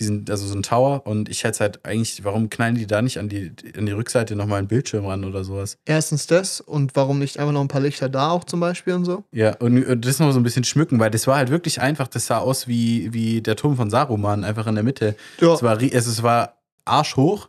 [0.00, 1.06] Diesen, also so ein Tower.
[1.06, 4.34] Und ich hätte halt eigentlich, warum knallen die da nicht an die, an die Rückseite
[4.34, 5.76] nochmal einen Bildschirm ran oder sowas?
[5.84, 9.04] Erstens das und warum nicht einfach noch ein paar Lichter da auch zum Beispiel und
[9.04, 9.24] so.
[9.30, 12.08] Ja, und, und das noch so ein bisschen schmücken, weil das war halt wirklich einfach,
[12.08, 15.16] das sah aus wie, wie der Turm von Saruman, einfach in der Mitte.
[15.38, 16.22] Ja, Es war, ri- es, es
[16.84, 17.48] war arschhoch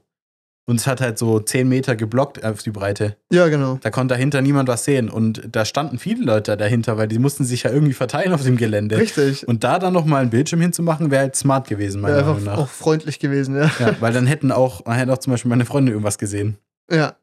[0.65, 3.17] und es hat halt so 10 Meter geblockt auf die Breite.
[3.31, 3.79] ja genau.
[3.81, 5.09] Da konnte dahinter niemand was sehen.
[5.09, 8.57] Und da standen viele Leute dahinter, weil die mussten sich ja irgendwie verteilen auf dem
[8.57, 8.97] Gelände.
[8.97, 9.47] Richtig.
[9.47, 12.57] Und da dann nochmal einen Bildschirm hinzumachen, wäre halt smart gewesen, meiner Wäre Meinung nach.
[12.59, 13.71] auch freundlich gewesen, ja.
[13.79, 16.57] Ja, weil dann hätten auch, dann hätte auch zum Beispiel meine Freunde irgendwas gesehen.
[16.89, 17.15] Ja.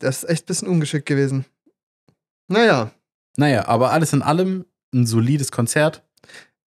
[0.00, 1.46] Das ist echt ein bisschen ungeschickt gewesen.
[2.48, 2.90] Naja,
[3.38, 6.02] Naja, aber alles in allem ein solides Konzert.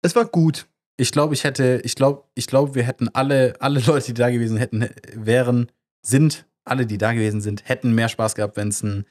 [0.03, 0.67] es war gut.
[1.01, 4.31] Ich glaube, ich hätte, ich glaube, ich glaube, wir hätten alle, alle Leute, die da
[4.31, 5.71] gewesen hätten, wären,
[6.03, 9.07] sind, alle, die da gewesen sind, hätten mehr Spaß gehabt, wenn es ein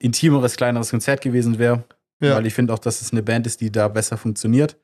[0.00, 1.84] intimeres, kleineres Konzert gewesen wäre.
[2.20, 2.34] Ja.
[2.34, 4.76] Weil ich finde auch, dass es eine Band ist, die da besser funktioniert.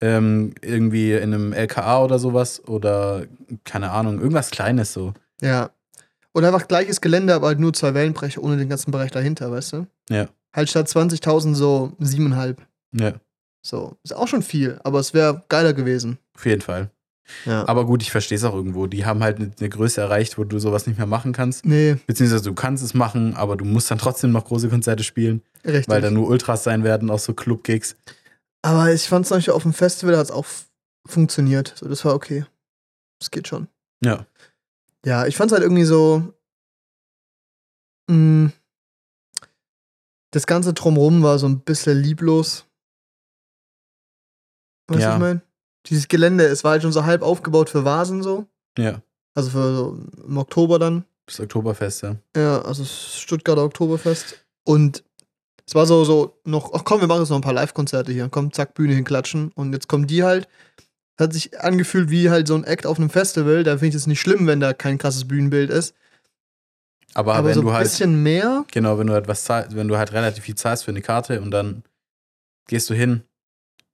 [0.00, 3.26] Ähm, irgendwie in einem LKA oder sowas oder
[3.64, 5.12] keine Ahnung, irgendwas Kleines so.
[5.40, 5.70] Ja.
[6.34, 9.74] Oder einfach gleiches Gelände, aber halt nur zwei Wellenbrecher ohne den ganzen Bereich dahinter, weißt
[9.74, 9.86] du?
[10.08, 10.28] Ja.
[10.54, 12.62] Halt statt 20.000 so siebeneinhalb.
[12.92, 13.12] Ja,
[13.64, 13.96] So.
[14.02, 16.18] Ist auch schon viel, aber es wäre geiler gewesen.
[16.34, 16.90] auf jeden Fall.
[17.46, 17.66] Ja.
[17.68, 18.88] Aber gut, ich verstehe es auch irgendwo.
[18.88, 21.64] Die haben halt eine, Größe erreicht, wo du sowas nicht mehr machen kannst.
[21.64, 25.40] nee, Beziehungsweise du kannst es machen, aber du musst dann trotzdem noch große Konzerte spielen,
[25.64, 25.88] richtig.
[25.88, 27.94] weil da nur Ultras sein werden, auch so Club-Gigs.
[28.62, 30.44] aber ich fand es natürlich auf dem Festival hat es auch
[31.06, 31.74] funktioniert.
[31.76, 32.44] So, das war okay.
[33.20, 33.68] Das geht schon.
[34.04, 34.26] Ja.
[35.06, 36.34] Ja, ich fand es halt irgendwie so.
[38.10, 38.50] Mh,
[40.32, 42.66] das ganze Drumrum war so ein bisschen lieblos.
[44.92, 45.08] Weißt du, Ja.
[45.10, 45.42] was ich meine?
[45.86, 48.46] Dieses Gelände, es war halt schon so halb aufgebaut für Vasen so.
[48.78, 49.02] Ja.
[49.34, 51.04] Also für so im Oktober dann.
[51.26, 52.16] Das Oktoberfest, ja.
[52.36, 54.44] Ja, also das Stuttgarter Oktoberfest.
[54.64, 55.02] Und
[55.66, 58.28] es war so, so noch, ach komm, wir machen jetzt noch ein paar Live-Konzerte hier.
[58.30, 59.50] Komm, zack, Bühne hinklatschen.
[59.54, 60.48] Und jetzt kommen die halt.
[61.18, 63.62] Hat sich angefühlt wie halt so ein Act auf einem Festival.
[63.64, 65.94] Da finde ich es nicht schlimm, wenn da kein krasses Bühnenbild ist.
[67.14, 68.64] Aber, Aber wenn so du ein halt, bisschen mehr.
[68.72, 71.40] genau, wenn du halt was zahlst, wenn du halt relativ viel zahlst für eine Karte
[71.42, 71.82] und dann
[72.68, 73.22] gehst du hin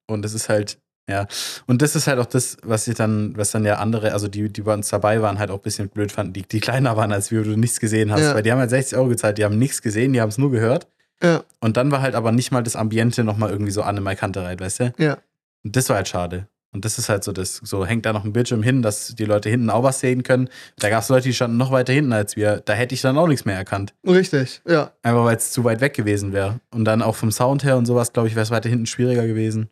[0.06, 0.78] und das ist halt,
[1.08, 1.26] ja.
[1.66, 4.52] Und das ist halt auch das, was ich dann, was dann ja andere, also die,
[4.52, 7.12] die bei uns dabei waren, halt auch ein bisschen blöd fanden, die, die kleiner waren
[7.12, 8.22] als wir, wo du nichts gesehen hast.
[8.22, 8.34] Ja.
[8.34, 10.50] Weil die haben halt 60 Euro gezahlt, die haben nichts gesehen, die haben es nur
[10.50, 10.86] gehört.
[11.22, 14.16] Ja, Und dann war halt aber nicht mal das Ambiente nochmal irgendwie so an eine
[14.16, 14.92] Kantereit, weißt du?
[14.98, 15.18] ja.
[15.64, 16.46] Und das war halt schade.
[16.72, 19.24] Und das ist halt so, das, so hängt da noch ein Bildschirm hin, dass die
[19.24, 20.48] Leute hinten auch was sehen können.
[20.78, 22.62] Da gab es Leute, die standen noch weiter hinten als wir.
[22.64, 23.94] Da hätte ich dann auch nichts mehr erkannt.
[24.06, 24.92] Richtig, ja.
[25.02, 26.60] Einfach weil es zu weit weg gewesen wäre.
[26.70, 29.26] Und dann auch vom Sound her und sowas, glaube ich, wäre es weiter hinten schwieriger
[29.26, 29.70] gewesen.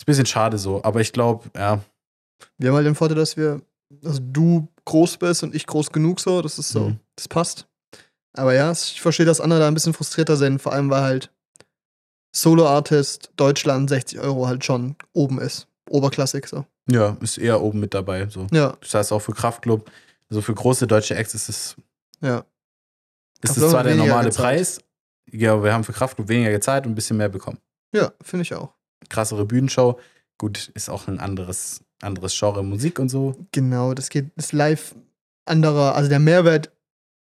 [0.00, 1.80] Ist ein bisschen schade so, aber ich glaube, ja,
[2.58, 3.60] Wir haben halt den Vorteil, dass wir,
[4.02, 6.40] also du groß bist und ich groß genug so.
[6.40, 7.00] Das ist so, Mhm.
[7.16, 7.66] das passt.
[8.32, 10.60] Aber ja, ich verstehe, dass andere da ein bisschen frustrierter sind.
[10.62, 11.30] Vor allem, weil halt
[12.34, 15.66] Solo-Artist Deutschland 60 Euro halt schon oben ist.
[15.88, 16.64] Oberklassig so.
[16.88, 18.28] ja, ist eher oben mit dabei.
[18.28, 18.46] So.
[18.52, 19.90] Ja, Das heißt auch für Kraftclub,
[20.28, 21.76] also für große deutsche Acts ist es,
[22.20, 22.44] ja.
[23.42, 24.56] ist es zwar der normale gezahlt.
[24.56, 24.78] Preis.
[25.32, 27.58] Ja, wir haben für Kraftclub weniger gezahlt und ein bisschen mehr bekommen.
[27.92, 28.72] Ja, finde ich auch.
[29.08, 29.98] Krassere Bühnenshow.
[30.38, 33.36] Gut, ist auch ein anderes, anderes Genre Musik und so.
[33.52, 34.94] Genau, das geht, ist live
[35.44, 36.70] anderer, also der Mehrwert,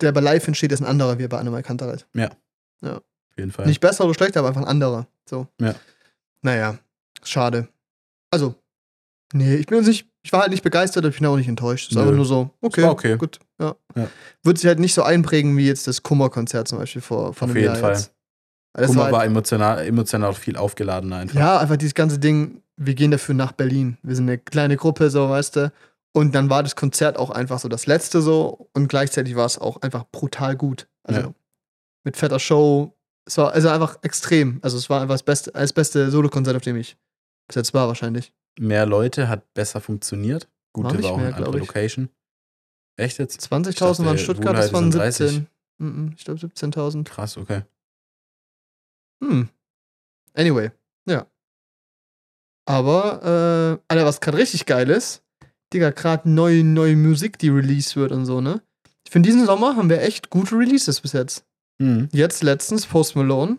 [0.00, 2.06] der bei live entsteht, ist ein anderer wie bei Animal Kantereit.
[3.34, 3.66] Auf jeden Fall.
[3.66, 5.08] Nicht besser oder schlechter, aber einfach ein anderer.
[5.28, 5.48] So.
[5.60, 5.74] Ja.
[6.42, 6.78] Naja,
[7.24, 7.68] schade.
[8.30, 8.54] Also,
[9.32, 11.86] nee, ich bin nicht, ich war halt nicht begeistert, ich bin auch nicht enttäuscht.
[11.86, 12.02] Es ist Nö.
[12.02, 13.16] einfach nur so, okay, okay.
[13.16, 13.74] gut, ja.
[13.96, 14.08] Ja.
[14.44, 17.54] Wird sich halt nicht so einprägen wie jetzt das Kummer-Konzert zum Beispiel vor, vor Auf
[17.54, 17.92] einem jeden Jahr Fall.
[17.94, 18.13] jetzt.
[18.74, 21.38] Das Kummer war war halt, emotional, emotional viel aufgeladener einfach.
[21.38, 23.98] ja, einfach dieses ganze Ding, wir gehen dafür nach Berlin.
[24.02, 25.72] Wir sind eine kleine Gruppe, so, weißt du.
[26.12, 29.58] Und dann war das Konzert auch einfach so das letzte so und gleichzeitig war es
[29.58, 30.88] auch einfach brutal gut.
[31.04, 31.34] Also Ja.
[32.04, 32.96] mit fetter Show.
[33.26, 34.58] Es war also einfach extrem.
[34.62, 36.96] Also es war einfach das beste, das beste Solo-Konzert, auf dem ich
[37.48, 38.32] bis jetzt war wahrscheinlich.
[38.58, 40.48] Mehr Leute hat besser funktioniert.
[40.74, 41.58] War Gute nicht war auch mehr, eine andere.
[41.58, 42.08] Location.
[42.96, 43.40] Echt jetzt?
[43.40, 45.28] 20.000 Ich dachte, waren Stuttgart, das waren sind 30.
[45.30, 45.46] 17.
[45.78, 47.04] Mhm, Ich glaube 17.000.
[47.04, 47.62] Krass, okay.
[49.28, 49.48] Hm.
[50.34, 50.70] Anyway,
[51.08, 51.26] ja.
[52.66, 55.22] Aber, äh, Alter, was gerade richtig geil ist,
[55.72, 58.62] Digga, gerade neue, neue Musik, die released wird und so, ne?
[59.08, 61.44] Für diesen Sommer haben wir echt gute Releases bis jetzt.
[61.78, 62.08] Mhm.
[62.12, 63.58] Jetzt letztens Post Malone,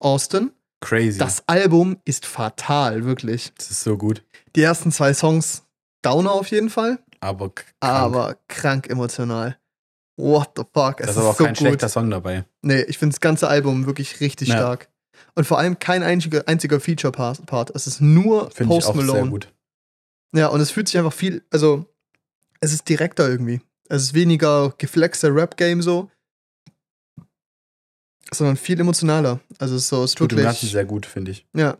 [0.00, 0.52] Austin.
[0.80, 1.18] Crazy.
[1.18, 3.52] Das Album ist fatal, wirklich.
[3.56, 4.22] das ist so gut.
[4.54, 5.64] Die ersten zwei Songs
[6.02, 7.66] Downer auf jeden Fall, Aber krank.
[7.80, 9.58] aber krank emotional.
[10.18, 10.98] What the fuck?
[10.98, 11.58] da Es ist aber auch so kein gut.
[11.58, 12.44] schlechter Song dabei.
[12.62, 14.56] Nee, ich finde das ganze Album wirklich richtig Ja.
[14.56, 14.88] stark.
[15.34, 17.70] Und vor allem kein einziger, einziger Feature-Part.
[17.74, 19.30] Es ist nur Finde ich Post auch sehr Malone.
[19.30, 19.52] gut.
[20.34, 21.86] Ja, und es fühlt sich einfach viel, also
[22.60, 23.60] es ist direkter irgendwie.
[23.88, 26.10] Es ist weniger geflexter Rap-Game so,
[28.32, 29.40] sondern viel emotionaler.
[29.58, 31.46] Also es ist so, es Tut Ganzen wirklich, sehr gut, finde ich.
[31.54, 31.78] ja.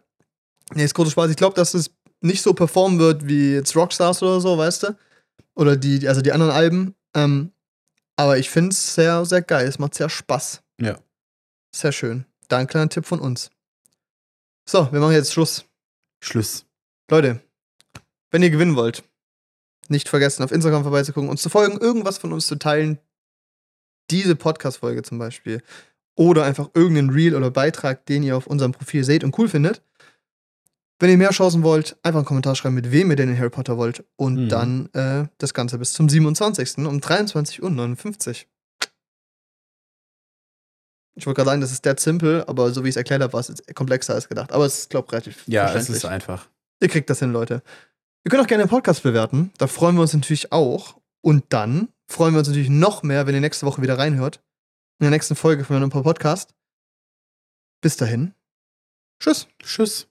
[0.74, 1.30] Nee, ist großer Spaß.
[1.30, 4.96] Ich glaube, dass es nicht so performen wird wie jetzt Rockstars oder so, weißt du?
[5.54, 6.96] Oder die, also die anderen Alben.
[7.14, 7.52] Ähm,
[8.16, 9.68] aber ich finde es sehr, sehr geil.
[9.68, 10.62] Es macht sehr Spaß.
[10.80, 10.98] Ja.
[11.72, 12.24] Sehr schön.
[12.48, 13.50] Da ein kleiner Tipp von uns.
[14.68, 15.64] So, wir machen jetzt Schluss.
[16.20, 16.64] Schluss.
[17.10, 17.40] Leute,
[18.30, 19.04] wenn ihr gewinnen wollt,
[19.88, 22.98] nicht vergessen, auf Instagram vorbeizugucken, uns zu folgen, irgendwas von uns zu teilen.
[24.10, 25.62] Diese Podcast-Folge zum Beispiel.
[26.16, 29.82] Oder einfach irgendeinen Reel oder Beitrag, den ihr auf unserem Profil seht und cool findet.
[30.98, 33.50] Wenn ihr mehr Chancen wollt, einfach einen Kommentar schreiben, mit wem ihr denn in Harry
[33.50, 34.04] Potter wollt.
[34.16, 34.48] Und Mhm.
[34.48, 36.78] dann äh, das Ganze bis zum 27.
[36.86, 38.46] um 23.59 Uhr.
[41.16, 43.32] Ich wollte gerade sagen, das ist dead simple, aber so wie ich es erklärt habe,
[43.32, 44.52] war es komplexer als gedacht.
[44.52, 46.46] Aber es ist, glaube ich, relativ Ja, es ist einfach.
[46.80, 47.62] Ihr kriegt das hin, Leute.
[48.24, 49.50] Ihr könnt auch gerne den Podcast bewerten.
[49.56, 51.00] Da freuen wir uns natürlich auch.
[51.22, 54.42] Und dann freuen wir uns natürlich noch mehr, wenn ihr nächste Woche wieder reinhört.
[54.98, 56.54] In der nächsten Folge von einem Podcast.
[57.80, 58.34] Bis dahin.
[59.20, 59.48] Tschüss.
[59.62, 60.08] Tschüss.